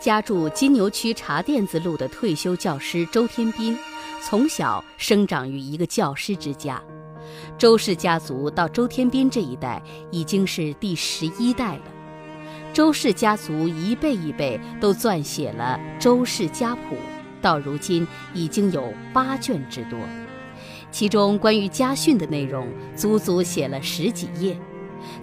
[0.00, 3.78] 家住金牛区茶店子路的退休教师周天斌，
[4.22, 6.82] 从小生长于一个教师之家。
[7.58, 11.97] 周氏家族到周天斌这一代已经是第十一代了。
[12.78, 16.94] 周氏家族一辈一辈都撰写了《周氏家谱》，
[17.42, 19.98] 到如今已经有八卷之多。
[20.92, 24.56] 其中关于家训的内容足足写了十几页。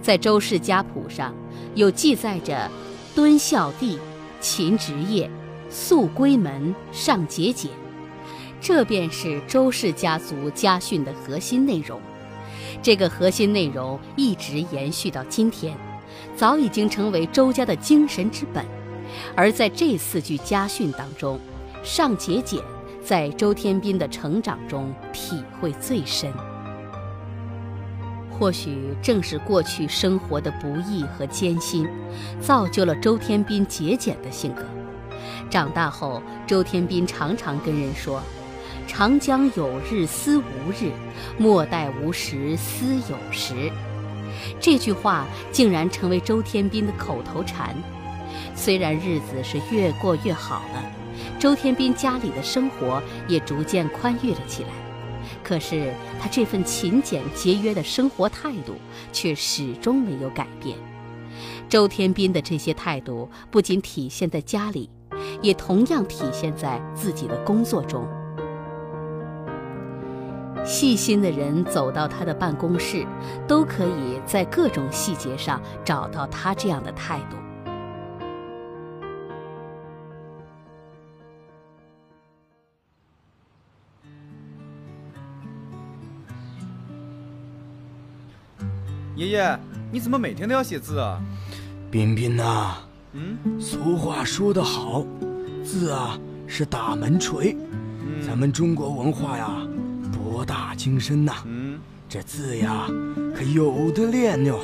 [0.02, 1.34] 在《周氏家谱》上，
[1.76, 2.70] 有记载着
[3.16, 3.98] 敦孝弟。
[4.42, 5.32] 勤职业，
[5.70, 7.72] 肃归门，尚节俭，
[8.60, 12.02] 这便是周氏家族家训的核心内容。
[12.82, 15.76] 这个核心内容一直延续到今天，
[16.36, 18.66] 早已经成为周家的精神之本。
[19.36, 21.40] 而在这四句家训当中，
[21.84, 22.62] 尚节俭
[23.04, 26.32] 在周天斌的成长中体会最深。
[28.30, 31.88] 或许正是过去生活的不易和艰辛，
[32.42, 34.66] 造就了周天斌节俭的性格。
[35.50, 38.22] 长大后，周天斌常常跟人说
[38.88, 40.92] ：“长江有日思无日，
[41.38, 43.72] 莫待无时思有时。”
[44.60, 47.76] 这句话竟然成为周天斌的口头禅。
[48.56, 50.84] 虽然日子是越过越好了，
[51.40, 54.70] 周天斌家里的生活也逐渐宽裕了起来。
[55.44, 58.76] 可是他这份勤俭节约的生活态度
[59.12, 60.78] 却始终没有改变。
[61.68, 64.90] 周天斌的这些态度不仅体现在家里，
[65.42, 68.08] 也同样体现在自己的工作中。
[70.66, 73.06] 细心的人走到他的办公室，
[73.48, 77.38] 都可以在各种细节上找到他这样的态度。
[89.16, 89.60] 爷爷，
[89.92, 91.22] 你怎么每天都要写字啊？
[91.90, 92.76] 彬彬呐，
[93.14, 95.06] 嗯，俗话说得好，
[95.64, 97.56] 字啊是大门锤。
[98.26, 99.66] 咱们中国文化呀，
[100.76, 101.34] 精深呐。
[101.46, 102.88] 嗯，这字呀，
[103.36, 104.60] 可有的练哟。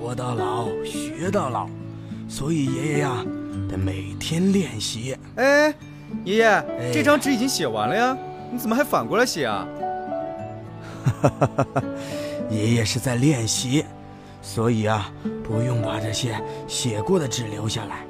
[0.00, 1.68] 活到老，学到老，
[2.28, 3.24] 所以爷爷呀，
[3.68, 5.16] 得每天练习。
[5.36, 5.74] 哎，
[6.24, 8.16] 爷爷，这张纸已经写完了呀，
[8.50, 9.66] 你怎么还反过来写啊？
[11.04, 11.82] 哈哈哈哈。
[12.48, 13.84] 爷爷是在练习，
[14.42, 15.12] 所以啊，
[15.44, 18.04] 不用把这些写过的纸留下来。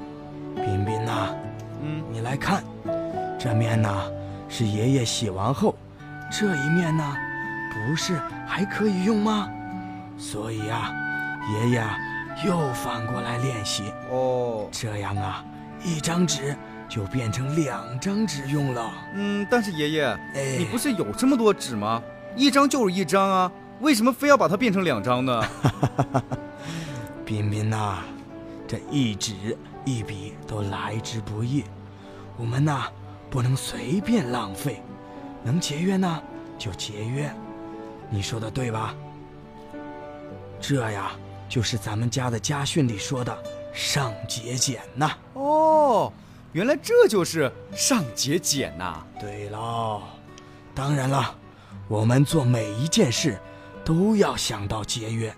[0.55, 1.35] 彬彬呐，
[1.83, 2.63] 嗯，你来看，
[3.37, 3.89] 这面呢
[4.47, 5.75] 是爷爷写完后，
[6.31, 7.03] 这一面呢，
[7.71, 9.49] 不是还可以用吗？
[10.17, 10.91] 所以啊，
[11.51, 11.85] 爷爷
[12.45, 13.91] 又反过来练习。
[14.09, 15.43] 哦，这样啊，
[15.83, 16.55] 一张纸
[16.87, 18.89] 就变成两张纸用了。
[19.13, 22.01] 嗯，但是爷爷，哎，你不是有这么多纸吗？
[22.35, 23.51] 一张就是一张啊。
[23.81, 25.43] 为什么非要把它变成两张呢？
[27.25, 27.97] 彬彬呐，
[28.67, 31.63] 这一纸一笔都来之不易，
[32.37, 32.83] 我们呐
[33.29, 34.83] 不能随便浪费，
[35.43, 36.21] 能节约呢
[36.57, 37.33] 就节约，
[38.09, 38.95] 你说的对吧？
[40.59, 41.11] 这呀
[41.49, 43.37] 就是咱们家的家训里说的
[43.73, 45.11] “上节俭”呐。
[45.33, 46.11] 哦，
[46.51, 49.05] 原来这就是上节俭呐。
[49.19, 50.03] 对喽，
[50.75, 51.35] 当然了，
[51.87, 53.39] 我们做每一件事。
[53.83, 55.35] 都要想到节约。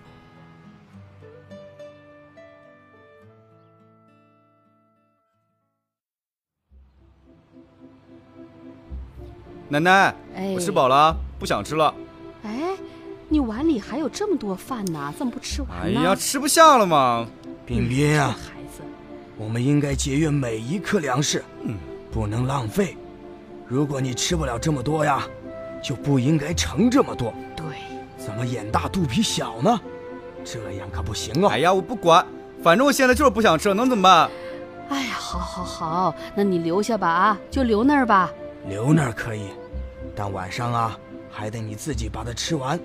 [9.80, 10.14] 奶奶，
[10.54, 11.92] 我吃饱了，不想吃了。
[12.44, 12.52] 哎，
[13.28, 16.00] 你碗里还有这么多饭呢，怎么不吃完呢？
[16.00, 17.26] 哎呀，吃不下了吗？
[17.66, 18.82] 彬彬啊，孩子，
[19.36, 21.74] 我们应该节约每一克粮食，嗯，
[22.12, 22.96] 不能浪费。
[23.66, 25.26] 如果你吃不了这么多呀，
[25.82, 27.34] 就不应该盛这么多。
[27.56, 27.64] 对，
[28.16, 29.80] 怎么眼大肚皮小呢？
[30.44, 31.50] 这样可不行啊。
[31.52, 32.24] 哎呀，我不管，
[32.62, 34.30] 反正我现在就是不想吃，能怎么办？
[34.90, 38.30] 哎呀，好，好，好，那你留下吧啊，就留那儿吧。
[38.68, 39.48] 留那儿可以，
[40.14, 40.98] 但晚上啊，
[41.30, 42.78] 还得你自己把它吃完，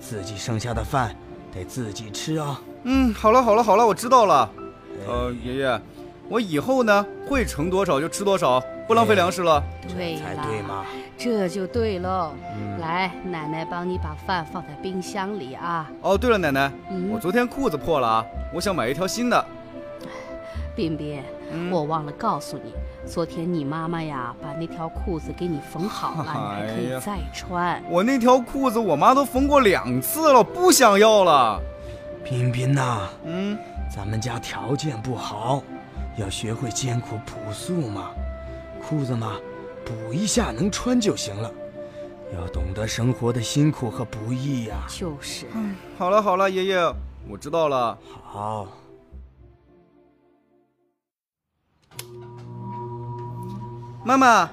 [0.00, 1.14] 自己剩下的饭
[1.52, 2.60] 得自己吃啊。
[2.84, 4.50] 嗯，好了，好了，好了，我知道了。
[5.06, 5.80] 呃，爷爷，
[6.28, 9.62] 我以后呢会盛多少就吃多少，不浪费粮食了。
[9.96, 10.84] 对才对嘛，
[11.16, 12.32] 这就对喽。
[12.56, 15.90] 嗯来，奶奶帮你把饭放在冰箱里啊。
[16.02, 19.44] 哦，对了，奶奶，嗯我昨天裤子破了啊，我想买一条新的。
[20.76, 22.72] 冰冰，嗯我忘了告诉你，
[23.06, 27.82] 昨天你妈妈呀把那条裤子给你缝好了， 你还可以再穿。
[27.88, 31.60] 我那条裤子我妈都缝过两次了，不想要了。
[32.24, 33.56] 彬彬呐，嗯，
[33.94, 35.62] 咱们家条件不好，
[36.16, 38.10] 要学会艰苦朴素嘛。
[38.82, 39.32] 裤子嘛，
[39.84, 41.50] 补一下能穿就行了。
[42.34, 45.46] 要懂得生活的辛苦和不易呀、就是。
[45.54, 46.94] 嗯好了好了，爷爷，
[47.28, 47.96] 我知道了。
[48.24, 48.66] 好。
[54.04, 54.50] 妈妈，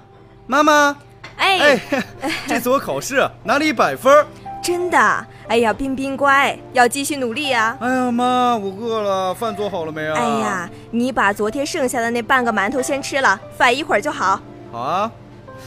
[0.47, 0.95] 妈妈，
[1.35, 1.77] 哎，
[2.47, 4.25] 这次我考试拿了一百分。
[4.63, 5.25] 真的？
[5.49, 10.15] 哎呀，冰冰乖，要继续努力呀、哎呀妈，我饿了，饭做好了没啊？
[10.15, 14.39] 哎呀，你把昨天剩下的那半个馒头先吃了，饭一会儿就好。
[14.71, 15.11] 好啊。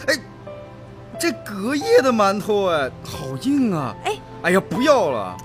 [0.07, 0.15] 哎，
[1.19, 3.95] 这隔夜的馒头哎，好硬啊！
[4.05, 5.37] 哎，哎呀，不要了。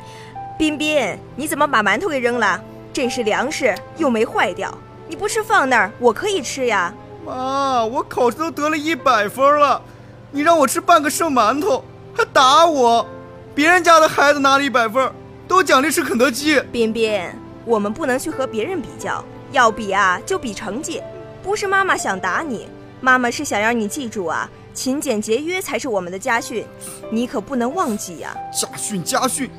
[0.57, 2.61] 彬彬，你怎么把馒头给扔了？
[2.93, 4.73] 这是粮食，又没坏掉，
[5.09, 6.93] 你不吃放那儿，我可以吃呀。
[7.29, 9.79] 妈，我考试都得了一百分了，
[10.31, 11.83] 你让我吃半个剩馒头，
[12.15, 13.05] 还打我。
[13.53, 15.11] 别人家的孩子拿了一百分，
[15.47, 16.59] 都奖励吃肯德基。
[16.71, 17.21] 彬彬，
[17.65, 21.01] 我们不能去和别人比较，要比啊就比成绩。
[21.43, 22.67] 不是妈妈想打你，
[22.99, 26.65] 妈妈是想让你记住啊，勤俭节约才是我们的家训，
[27.11, 29.49] 你可不能忘记呀、家训家训，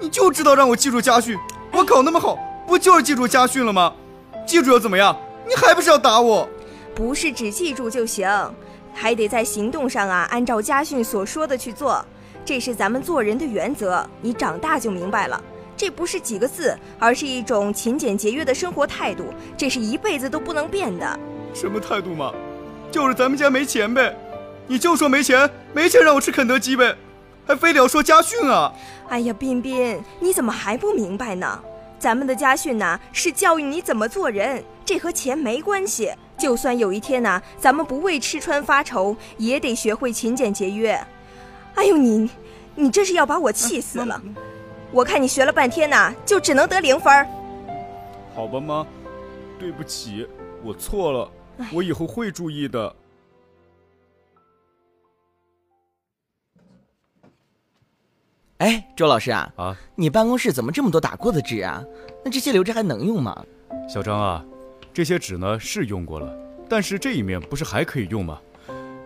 [0.00, 1.38] 你就知道让我记住家训。
[1.72, 3.92] 我考那么好，不就是记住家训了吗？
[4.46, 5.16] 记住又怎么样？
[5.46, 6.48] 你还不是要打我？
[7.00, 8.28] 不是只记住就行，
[8.92, 12.04] 还得在行动上啊，按照家训所说的去做，
[12.44, 14.06] 这是咱们做人的原则。
[14.20, 15.42] 你长大就明白了，
[15.78, 19.24] 这不是几个字，而是一种勤俭节约的生活态度，
[19.56, 21.18] 这是一辈子都不能变的。
[21.54, 22.34] 什么态度嘛？
[22.92, 24.14] 就是咱们家没钱呗，
[24.66, 26.94] 你就说没钱，没钱让我吃肯德基呗，
[27.46, 28.70] 还非得要说家训啊？
[29.08, 31.62] 哎呀，彬彬，你怎么还不明白呢？
[31.98, 36.10] 咱们的家训呐、是教育你怎么做人，这和钱没关系。
[36.40, 40.98] 就算有一天呐、咱们不为吃穿发愁，也得学会勤俭节约。
[41.74, 42.30] 哎呦，你，
[42.74, 44.20] 你这是要把我气死了！
[44.90, 47.26] 我看你学了半天呐、就只能得零分。
[48.34, 48.86] 好吧，妈，
[49.58, 50.26] 对不起，
[50.64, 51.30] 我错了，
[51.72, 52.96] 我以后会注意的。
[58.58, 61.84] 哎，周老师啊，啊，你办公室怎么这么多打过的纸啊？
[62.24, 63.44] 那这些留着还能用吗？
[63.88, 64.44] 小张啊，
[64.92, 66.34] 这些纸呢是用过了，
[66.68, 68.38] 但是这一面不是还可以用吗？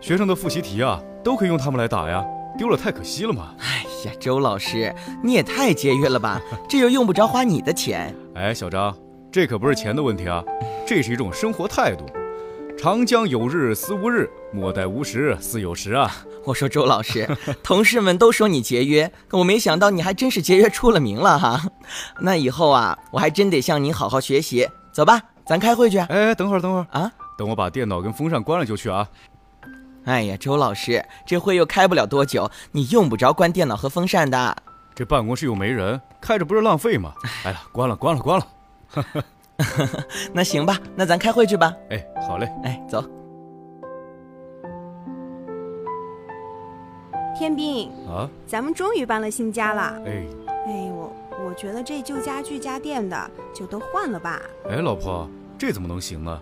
[0.01, 2.25] 学生的复习题啊，都可以用它们来打呀，
[2.57, 3.55] 丢了太可惜了嘛。
[3.59, 4.93] 哎呀，周老师，
[5.23, 6.41] 你也太节约了吧？
[6.67, 8.13] 这又用不着花你的钱。
[8.33, 8.95] 哎，小张，
[9.31, 10.43] 这可不是钱的问题啊，
[10.87, 12.05] 这是一种生活态度。
[12.77, 16.11] 长江有日思无日，莫待无时思有时啊。
[16.43, 17.27] 我说周老师，
[17.63, 21.61] 同事们都说你节约，可我没想到你还真是节约出了名了哈。
[22.19, 24.67] 那以后啊，我还真得向您好好学习。
[24.91, 25.97] 走吧，咱开会去。
[25.99, 29.07] 哎，等会儿，等会儿啊，等我把电脑跟风扇关了就去啊。
[30.05, 34.55] 哎呀，周老师，这会又开不了多久，你用不着关电脑和风扇的。
[34.93, 37.13] 这办公室又没人，开着不是浪费吗？
[37.43, 38.47] 哎呀，关了，关了，关了。
[40.33, 41.73] 那行吧，那咱开会去吧。
[41.89, 42.51] 哎，好嘞。
[42.63, 43.03] 哎，走。
[47.37, 49.99] 天兵，啊，咱们终于搬了新家了。
[50.05, 50.25] 哎，
[50.67, 51.13] 哎，我
[51.45, 54.41] 我觉得这旧家具家电的就都换了吧。
[54.67, 56.41] 哎，老婆，这怎么能行呢？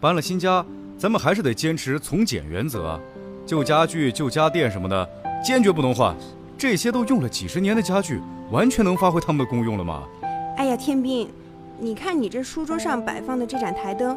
[0.00, 0.64] 搬了新家，
[0.96, 3.00] 咱们还是得坚持从简原则啊。
[3.44, 5.08] 旧家具、旧家电什么的，
[5.44, 6.14] 坚决不能换。
[6.56, 8.20] 这些都用了几十年的家具，
[8.52, 10.04] 完全能发挥它们的功用了吗。
[10.56, 11.28] 哎呀，天兵，
[11.80, 14.16] 你看你这书桌上摆放的这盏台灯，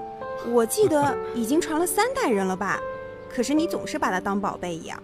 [0.51, 2.79] 我记得已经传了三代人了吧？
[3.27, 5.01] 可是你总是把它当宝贝一样。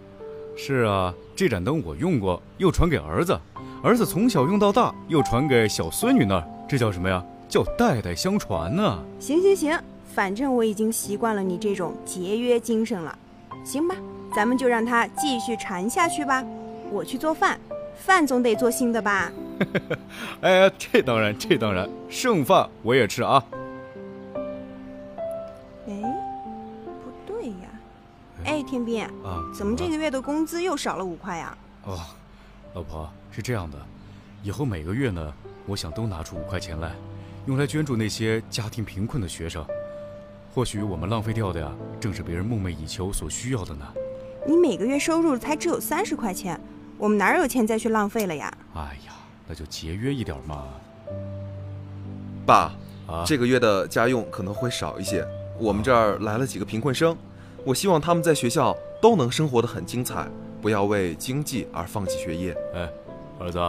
[0.56, 3.38] 是啊，这盏灯我用过，又传给儿子，
[3.84, 7.24] 儿子从小用到大，又传给小孙女那儿，这叫什么呀？
[7.49, 9.80] 叫代代相传呢、行行行，
[10.14, 13.18] 反正我已经习惯了你这种节约精神了。
[13.64, 13.95] 行吧，
[14.36, 16.43] 咱们就让它继续传下去吧。
[16.91, 17.60] 我去做饭，
[17.95, 19.32] 饭总得做新的吧？
[20.41, 23.43] 哎，这当然，这当然，剩饭我也吃啊。
[28.44, 31.58] 天斌，啊，怎么这个月的工资又少了五块呀？
[31.84, 32.00] 哦，
[32.74, 33.78] 老婆是这样的，
[34.41, 35.34] 以后每个月呢，
[35.66, 36.91] 我想都拿出五块钱来，
[37.46, 39.66] 用来捐助那些家庭贫困的学生。
[40.54, 43.86] 或许我们浪费掉的呀，正是别人梦寐以求所需要的呢。
[44.48, 46.60] 你每个月收入才只有三十块钱，
[46.98, 48.52] 我们哪有钱再去浪费了呀？
[48.76, 49.14] 哎呀，
[49.48, 50.66] 那就节约一点嘛。
[52.46, 52.74] 爸，
[53.08, 55.26] 啊，这个月的家用可能会少一些。
[55.60, 57.16] 我们这儿来了几个贫困生，
[57.66, 60.28] 我希望他们在学校都能生活得很精彩，
[60.61, 62.55] 不要为经济而放弃学业。
[62.74, 62.89] 哎，
[63.39, 63.59] 儿子，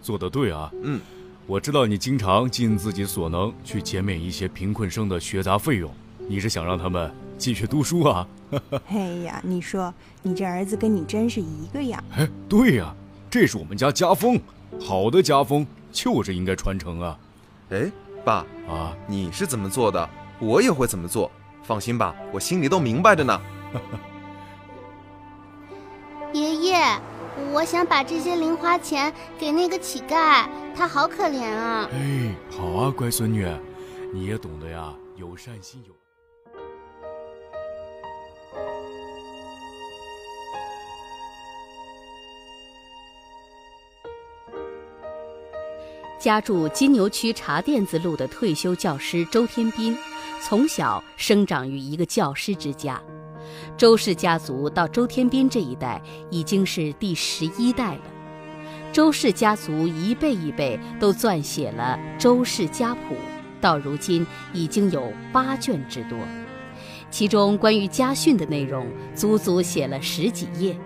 [0.00, 0.70] 做得对啊。
[0.82, 1.00] 嗯，
[1.46, 5.90] 我知道你经常尽自己所能去减免一些贫困生的学杂费用，
[6.26, 8.26] 你是想让他们继续读书啊？
[8.88, 12.02] 哎呀，你说你这儿子跟你真是一个样。
[12.16, 12.94] 哎，对呀，
[13.28, 14.40] 这是我们家家风，
[14.80, 17.18] 好的家风就是应该传承啊。
[17.68, 17.92] 哎，
[18.24, 20.08] 爸啊，你是怎么做的，
[20.40, 21.30] 我也会怎么做。
[21.68, 23.38] 放心吧，我心里都明白着呢。
[26.32, 26.98] 爷爷，
[27.52, 31.86] 我想把这些零花钱给那个乞丐，他好可怜啊。
[31.92, 33.46] 哎，好啊，乖孙女，
[34.14, 35.92] 你也懂得呀，有善心有。
[46.18, 49.96] 家住金牛区茶店子路的退休教师周天斌，
[50.40, 53.00] 从小生长于一个教师之家。
[53.76, 58.02] 周氏家族到周天斌这一代已经是第十一代了。
[58.92, 63.14] 周氏家族一辈一辈都撰写了《周氏家谱》，
[63.60, 66.18] 到如今已经有八卷之多。
[67.10, 70.78] 其中关于家训的内容足足写了十几页。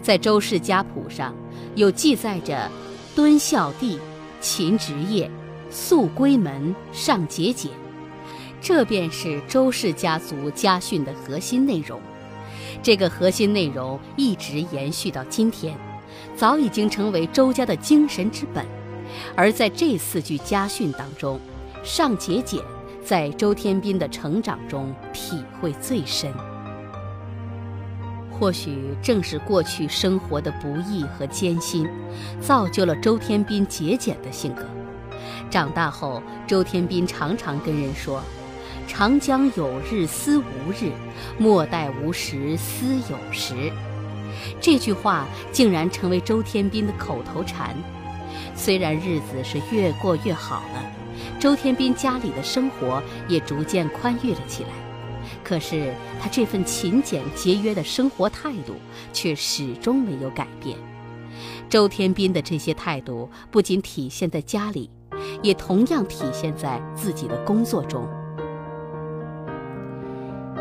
[0.00, 1.34] 在《周氏家谱》上，
[1.74, 2.70] 有记载着
[3.14, 3.98] 敦孝弟。
[4.38, 5.28] 勤职业，
[5.70, 7.72] 肃闺门，尚节俭，
[8.60, 12.00] 这便是周氏家族家训的核心内容。
[12.82, 15.76] 这个核心内容一直延续到今天，
[16.34, 18.64] 早已经成为周家的精神之本。
[19.34, 21.40] 而在这四句家训当中，
[21.82, 22.60] 尚节俭
[23.04, 26.32] 在周天斌的成长中体会最深。
[28.30, 31.88] 或许正是过去生活的不易和艰辛，
[32.40, 34.66] 造就了周天斌节俭的性格。
[35.48, 38.20] 长大后，周天斌常常跟人说
[38.86, 40.90] ：“长江有日思无日，
[41.38, 43.72] 莫待无时思有时。”
[44.60, 47.74] 这句话竟然成为周天斌的口头禅。
[48.54, 50.90] 虽然日子是越过越好了，
[51.38, 54.70] 周天斌家里的生活也逐渐宽裕了起来。
[55.42, 58.74] 可是他这份勤俭节约的生活态度
[59.12, 60.76] 却始终没有改变。
[61.68, 64.88] 周天斌的这些态度不仅体现在家里，
[65.42, 68.08] 也同样体现在自己的工作中。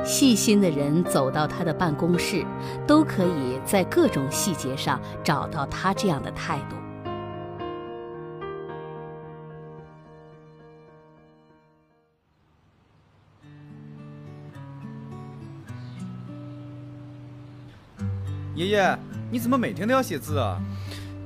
[0.05, 2.45] 细心的人走到他的办公室，
[2.85, 6.75] 都可以在各种细节上找到他这样的态度。
[18.53, 18.97] 爷爷，
[19.31, 20.61] 你怎么每天都要写字啊？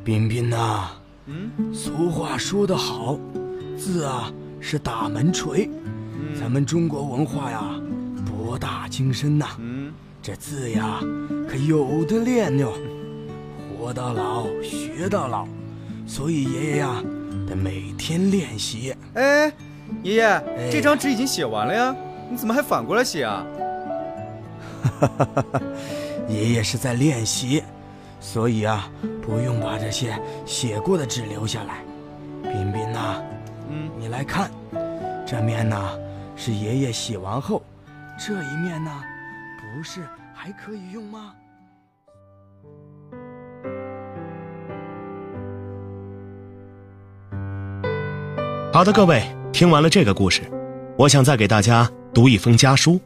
[0.04, 0.90] 彬彬呐，
[1.26, 3.20] 嗯，俗话说得好，
[3.78, 5.70] 字啊是打门锤。
[6.40, 7.62] 咱们中国文化呀，
[9.00, 9.46] 博大精深呐。
[9.60, 11.00] 嗯，这字呀，
[11.50, 12.74] 可有的练哟。
[13.78, 15.48] 活到老，学到老，
[16.06, 17.02] 所以爷爷呀，
[17.48, 18.94] 得每天练习。
[19.14, 19.52] 哎，
[20.04, 21.96] 爷爷，这张纸已经写完了呀，
[22.30, 23.46] 你怎么还反过来写啊？
[24.84, 25.62] 哈哈哈哈。
[26.28, 27.64] 爷爷是在练习，
[28.20, 28.92] 所以啊，
[29.22, 31.80] 不用把这些写过的纸留下来。
[32.44, 33.22] 彬彬呐，
[33.70, 34.52] 嗯，你来看，
[35.26, 35.76] 这面呢
[36.36, 37.64] 是爷爷写完后，
[38.22, 38.92] 这一面呢，
[39.58, 40.02] 不是
[40.36, 41.34] 还可以用吗？
[48.74, 50.42] 好的，各位，听完了这个故事，
[50.98, 53.00] 我想再给大家读一封家书。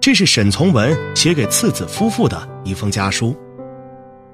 [0.00, 3.36] 这是沈从文写给次子夫妇的一封家书，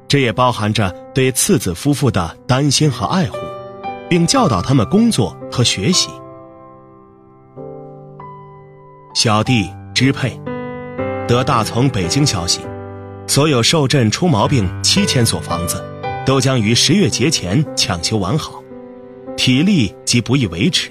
[0.09, 3.37] 这也包含着对次子夫妇的担心和爱护，
[4.09, 6.09] 并教导他们工作和学习。
[9.15, 10.41] 小弟支配，
[11.27, 12.61] 得大从北京消息，
[13.27, 15.83] 所有受震出毛病七千所房子，
[16.25, 18.63] 都将于十月节前抢修完好。
[19.37, 20.89] 体力及不易维持，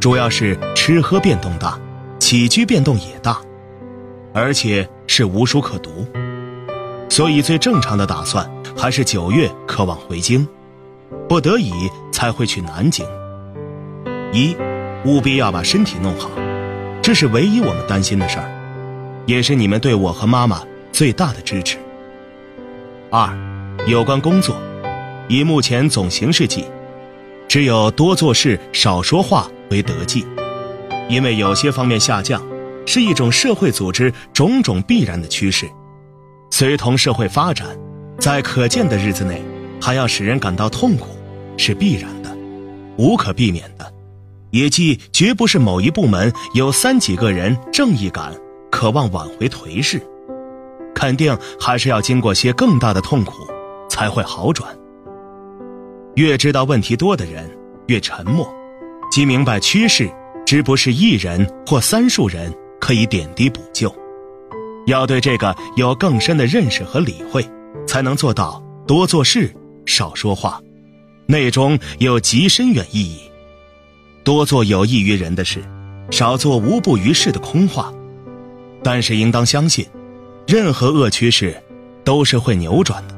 [0.00, 1.78] 主要是吃喝变动大，
[2.18, 3.38] 起居变动也大，
[4.32, 6.06] 而且是无书可读，
[7.10, 10.48] 所以最正常的打算还是九月可往回京，
[11.28, 11.70] 不得已
[12.10, 13.04] 才会去南京。
[14.32, 14.56] 一，
[15.04, 16.30] 务必要把身体弄好，
[17.02, 21.78] 这是唯一我们担心的事儿，也是你们对我和妈妈最大的支持。
[23.10, 23.34] 二，
[23.86, 24.54] 有关工作，
[25.26, 26.66] 以目前总形势计，
[27.48, 30.26] 只有多做事少说话为得计，
[31.08, 32.42] 因为有些方面下降，
[32.86, 35.68] 是一种社会组织种种必然的趋势。
[36.50, 37.66] 随同社会发展，
[38.18, 39.42] 在可见的日子内，
[39.80, 41.16] 还要使人感到痛苦，
[41.56, 42.30] 是必然的，
[42.98, 43.90] 无可避免的，
[44.50, 48.34] 也即绝不是某一部门有三几个人正义感，
[48.70, 50.00] 渴望挽回颓势。
[50.94, 53.32] 肯定还是要经过些更大的痛苦，
[53.88, 54.76] 才会好转。
[56.16, 57.48] 越知道问题多的人
[57.86, 58.52] 越沉默，
[59.10, 60.10] 即明白趋势
[60.44, 63.94] 只不是一人或三数人可以点滴补救。
[64.86, 67.48] 要对这个有更深的认识和理会，
[67.86, 69.54] 才能做到多做事
[69.86, 70.60] 少说话，
[71.26, 73.29] 内中有极深远意义。
[74.24, 75.62] 多做有益于人的事，
[76.10, 77.92] 少做无补于事的空话。
[78.82, 79.86] 但是应当相信。
[80.46, 81.62] 任何恶趋势，
[82.02, 83.14] 都是会扭转的，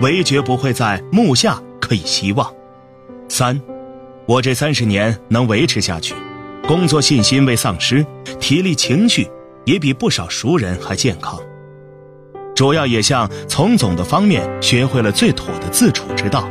[0.00, 2.52] 唯绝不会在目下可以希望。
[3.28, 3.60] 三，
[4.26, 6.14] 我这三十年能维持下去，
[6.66, 8.04] 工作信心未丧失，
[8.40, 9.30] 体力情绪
[9.66, 11.38] 也比不少熟人还健康。
[12.56, 16.48] 主要也向从总的方面学会了最妥的自处之道，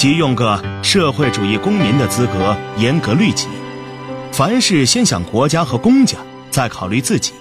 [0.00, 3.46] 即用个社会主义公民的资格严格律己，
[4.32, 6.16] 凡事先想国家和公家，
[6.50, 7.34] 再考虑自己。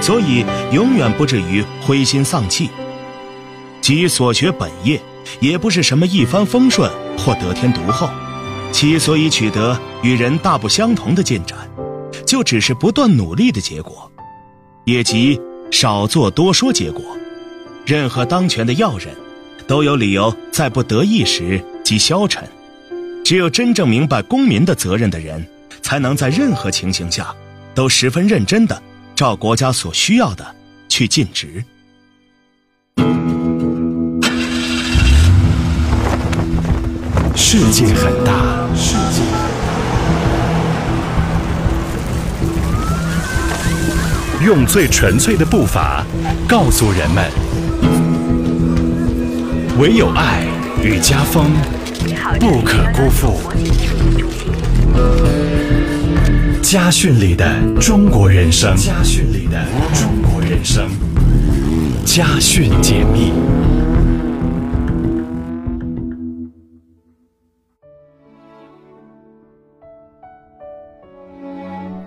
[0.00, 2.70] 所以永远不至于灰心丧气，
[3.82, 4.98] 即所学本业，
[5.40, 8.08] 也不是什么一帆风顺或得天独厚，
[8.72, 11.58] 其所以取得与人大不相同的进展，
[12.26, 14.10] 就只是不断努力的结果，
[14.84, 15.38] 也即
[15.70, 17.04] 少做多说结果。
[17.84, 19.14] 任何当权的要人，
[19.66, 22.46] 都有理由在不得意时即消沉，
[23.24, 25.44] 只有真正明白公民的责任的人，
[25.82, 27.34] 才能在任何情形下，
[27.74, 28.82] 都十分认真的。
[29.14, 30.44] 照国家所需要的
[30.88, 31.64] 去尽职。
[37.36, 39.22] 世界很大，世界
[44.44, 46.04] 用最纯粹的步伐
[46.48, 47.30] 告诉人们：
[49.76, 50.46] 唯有爱
[50.84, 51.50] 与家风
[52.38, 53.40] 不可辜负。
[56.62, 57.44] 家训里的
[57.80, 60.88] 中国人生，家训里的中国人生，
[62.04, 63.32] 家训解密。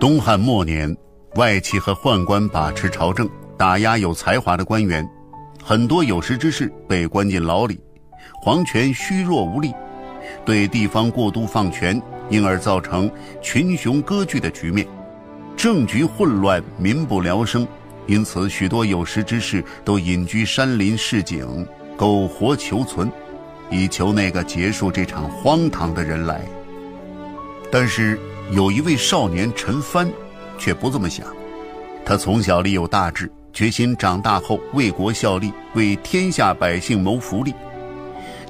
[0.00, 0.96] 东汉末年，
[1.34, 5.06] 外戚和宦官把持朝政，打压有才华的官员，
[5.68, 7.78] 很多有识之士被关进牢里，
[8.40, 9.70] 皇权虚弱无力，
[10.42, 12.00] 对地方过度放权。
[12.30, 13.10] 因而造成
[13.42, 14.86] 群雄割据的局面，
[15.58, 17.68] 政局混乱，民不聊生。
[18.06, 21.66] 因此，许多有识之士都隐居山林市井，
[21.98, 23.12] 苟活求存，
[23.70, 26.40] 以求那个结束这场荒唐的人来。
[27.70, 28.18] 但是，
[28.52, 30.10] 有一位少年陈蕃，
[30.56, 31.26] 却不这么想。
[32.06, 37.52] 他从小立有大志，决心长大后为国效力，为天下百姓谋福利。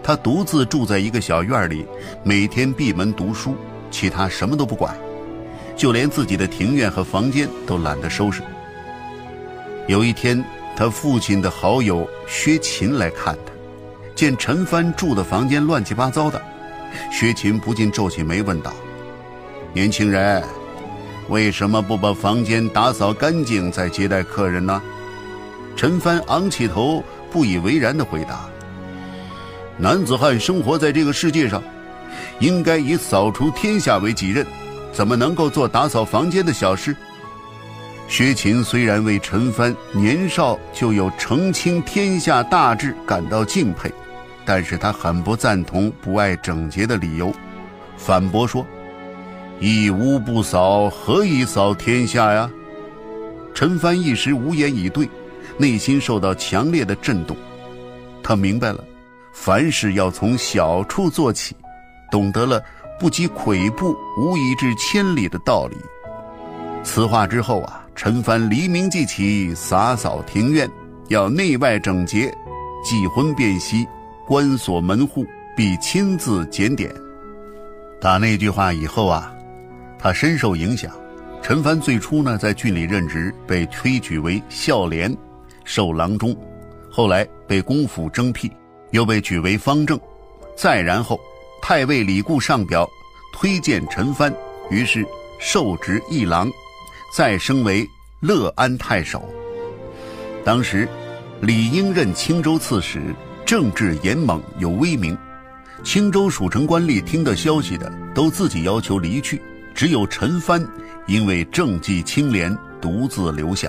[0.03, 1.87] 他独自住在一个小院里，
[2.23, 3.55] 每天闭门读书，
[3.91, 4.97] 其他什么都不管，
[5.77, 8.43] 就连自己的庭院和房间都懒得收拾。
[9.87, 10.43] 有一天，
[10.77, 13.53] 他父亲的好友薛勤来看他，
[14.15, 16.41] 见陈帆住的房间乱七八糟的，
[17.11, 18.73] 薛勤不禁皱起眉问道
[19.73, 20.43] ：“年轻人，
[21.29, 24.83] 为什么不把房间打扫干净再接待客人呢？”
[25.77, 28.49] 陈帆昂起头，不以为然地回答。
[29.77, 31.63] 男子汉生活在这个世界上，
[32.41, 34.45] 应该以扫除天下为己任，
[34.93, 36.97] 怎么能够做打扫房间的小事？
[38.09, 43.93] 薛勤虽然为陈帆年少就有澄清天下大志感到敬佩，
[44.45, 47.33] 但是他很不赞同不爱整洁的理由，
[47.97, 48.67] 反驳说
[49.61, 52.51] ：“一屋不扫，何以扫天下呀？”
[53.55, 55.09] 陈帆一时无言以对，
[55.57, 57.37] 内心受到强烈的震动，
[58.23, 58.85] 他明白了。
[59.33, 61.55] 凡事要从小处做起，
[62.11, 62.63] 懂得了
[62.99, 65.77] “不积跬步，无以至千里”的道理。
[66.83, 70.69] 此话之后啊，陈帆黎明即起，洒扫庭院，
[71.09, 72.29] 要内外整洁；
[72.85, 73.87] 忌婚便息，
[74.27, 75.25] 关锁门户，
[75.57, 76.93] 必亲自检点。
[78.01, 79.33] 打那句话以后啊，
[79.99, 80.91] 他深受影响。
[81.43, 85.17] 陈蕃最初呢，在郡里任职，被推举为孝廉，
[85.65, 86.37] 授郎中，
[86.91, 88.51] 后来被公府征辟。
[88.91, 90.01] 又被举为方正，
[90.57, 91.21] 再然后，
[91.61, 92.89] 太尉李固上表
[93.35, 94.33] 推荐陈蕃，
[94.71, 95.05] 于是
[95.39, 96.51] 受职议郎，
[97.15, 97.87] 再升为
[98.21, 99.23] 乐安太守。
[100.43, 100.89] 当时，
[101.43, 105.15] 李应任青州刺史，政治严猛有威名，
[105.85, 109.39] 青州属城官吏听到消息的都自己要求离去，
[109.79, 110.61] 只有陈蕃
[111.07, 113.69] 因为政绩清廉，独自留下。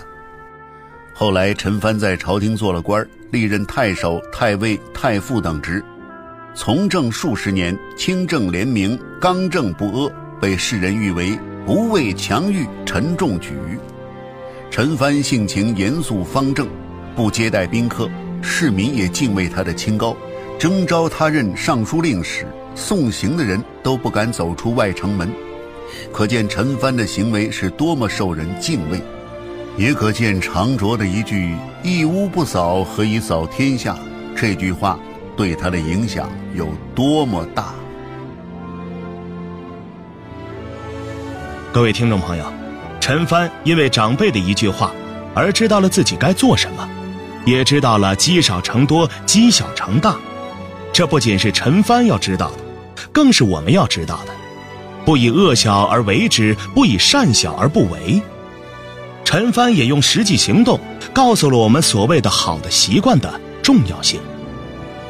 [1.13, 5.85] 后来，陈蕃在朝廷做了官，历任太守、太尉、太傅等职，
[6.55, 13.53] 从政数十年，清正廉明，刚正不阿，被世人誉为不畏强欲，沉重举。
[14.71, 16.67] 陈蕃性情严肃方正，
[17.15, 18.09] 不接待宾客，
[18.41, 20.17] 市民也敬畏他的清高。
[20.57, 25.31] 征召他任尚书令时，送行的人都不敢走出外城门，
[26.11, 29.01] 可见陈帆的行为是多么受人敬畏。
[29.77, 33.97] 也可见常卓的一句“一屋不扫，何以扫天下”
[34.35, 34.99] 这句话
[35.37, 37.73] 对他的影响有多么大。
[41.71, 42.43] 各位听众朋友，
[42.99, 44.91] 陈帆因为长辈的一句话，
[45.33, 46.89] 而知道了自己该做什么，
[47.45, 50.17] 也知道了积少成多、积小成大。
[50.91, 52.57] 这不仅是陈帆要知道的，
[53.13, 54.33] 更是我们要知道的。
[55.09, 58.21] 不以恶小而为之，不以善小而不为。
[59.25, 60.79] 陈帆也用实际行动
[61.11, 64.19] 告诉了我们所谓的好的习惯的重要性。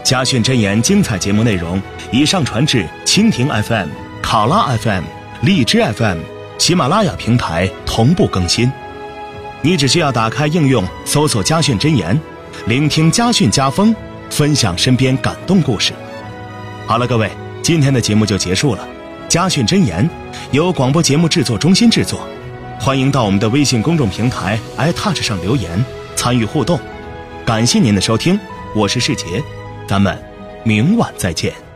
[0.01, 1.81] 家训真言精彩节目内容
[2.13, 3.89] 已上传至蜻蜓 FM、
[4.21, 5.03] 考拉 FM、
[5.41, 6.19] 荔枝 FM、
[6.57, 8.71] 喜马拉雅平台同步更新。
[9.61, 12.17] 你只需要打开应用，搜索“家训真言”，
[12.67, 13.93] 聆听家训家风，
[14.29, 15.91] 分享身边感动故事。
[16.87, 17.29] 好了，各位，
[17.61, 18.87] 今天的节目就结束了。
[19.29, 20.09] 家训真言
[20.51, 22.27] 由广播节目制作中心制作。
[22.79, 26.79] 欢迎到我们的微信公众平台 iTouch 上留言参与互动，
[27.45, 28.39] 感谢您的收听，
[28.75, 29.25] 我是世杰，
[29.87, 30.17] 咱们
[30.63, 31.68] 明晚再见。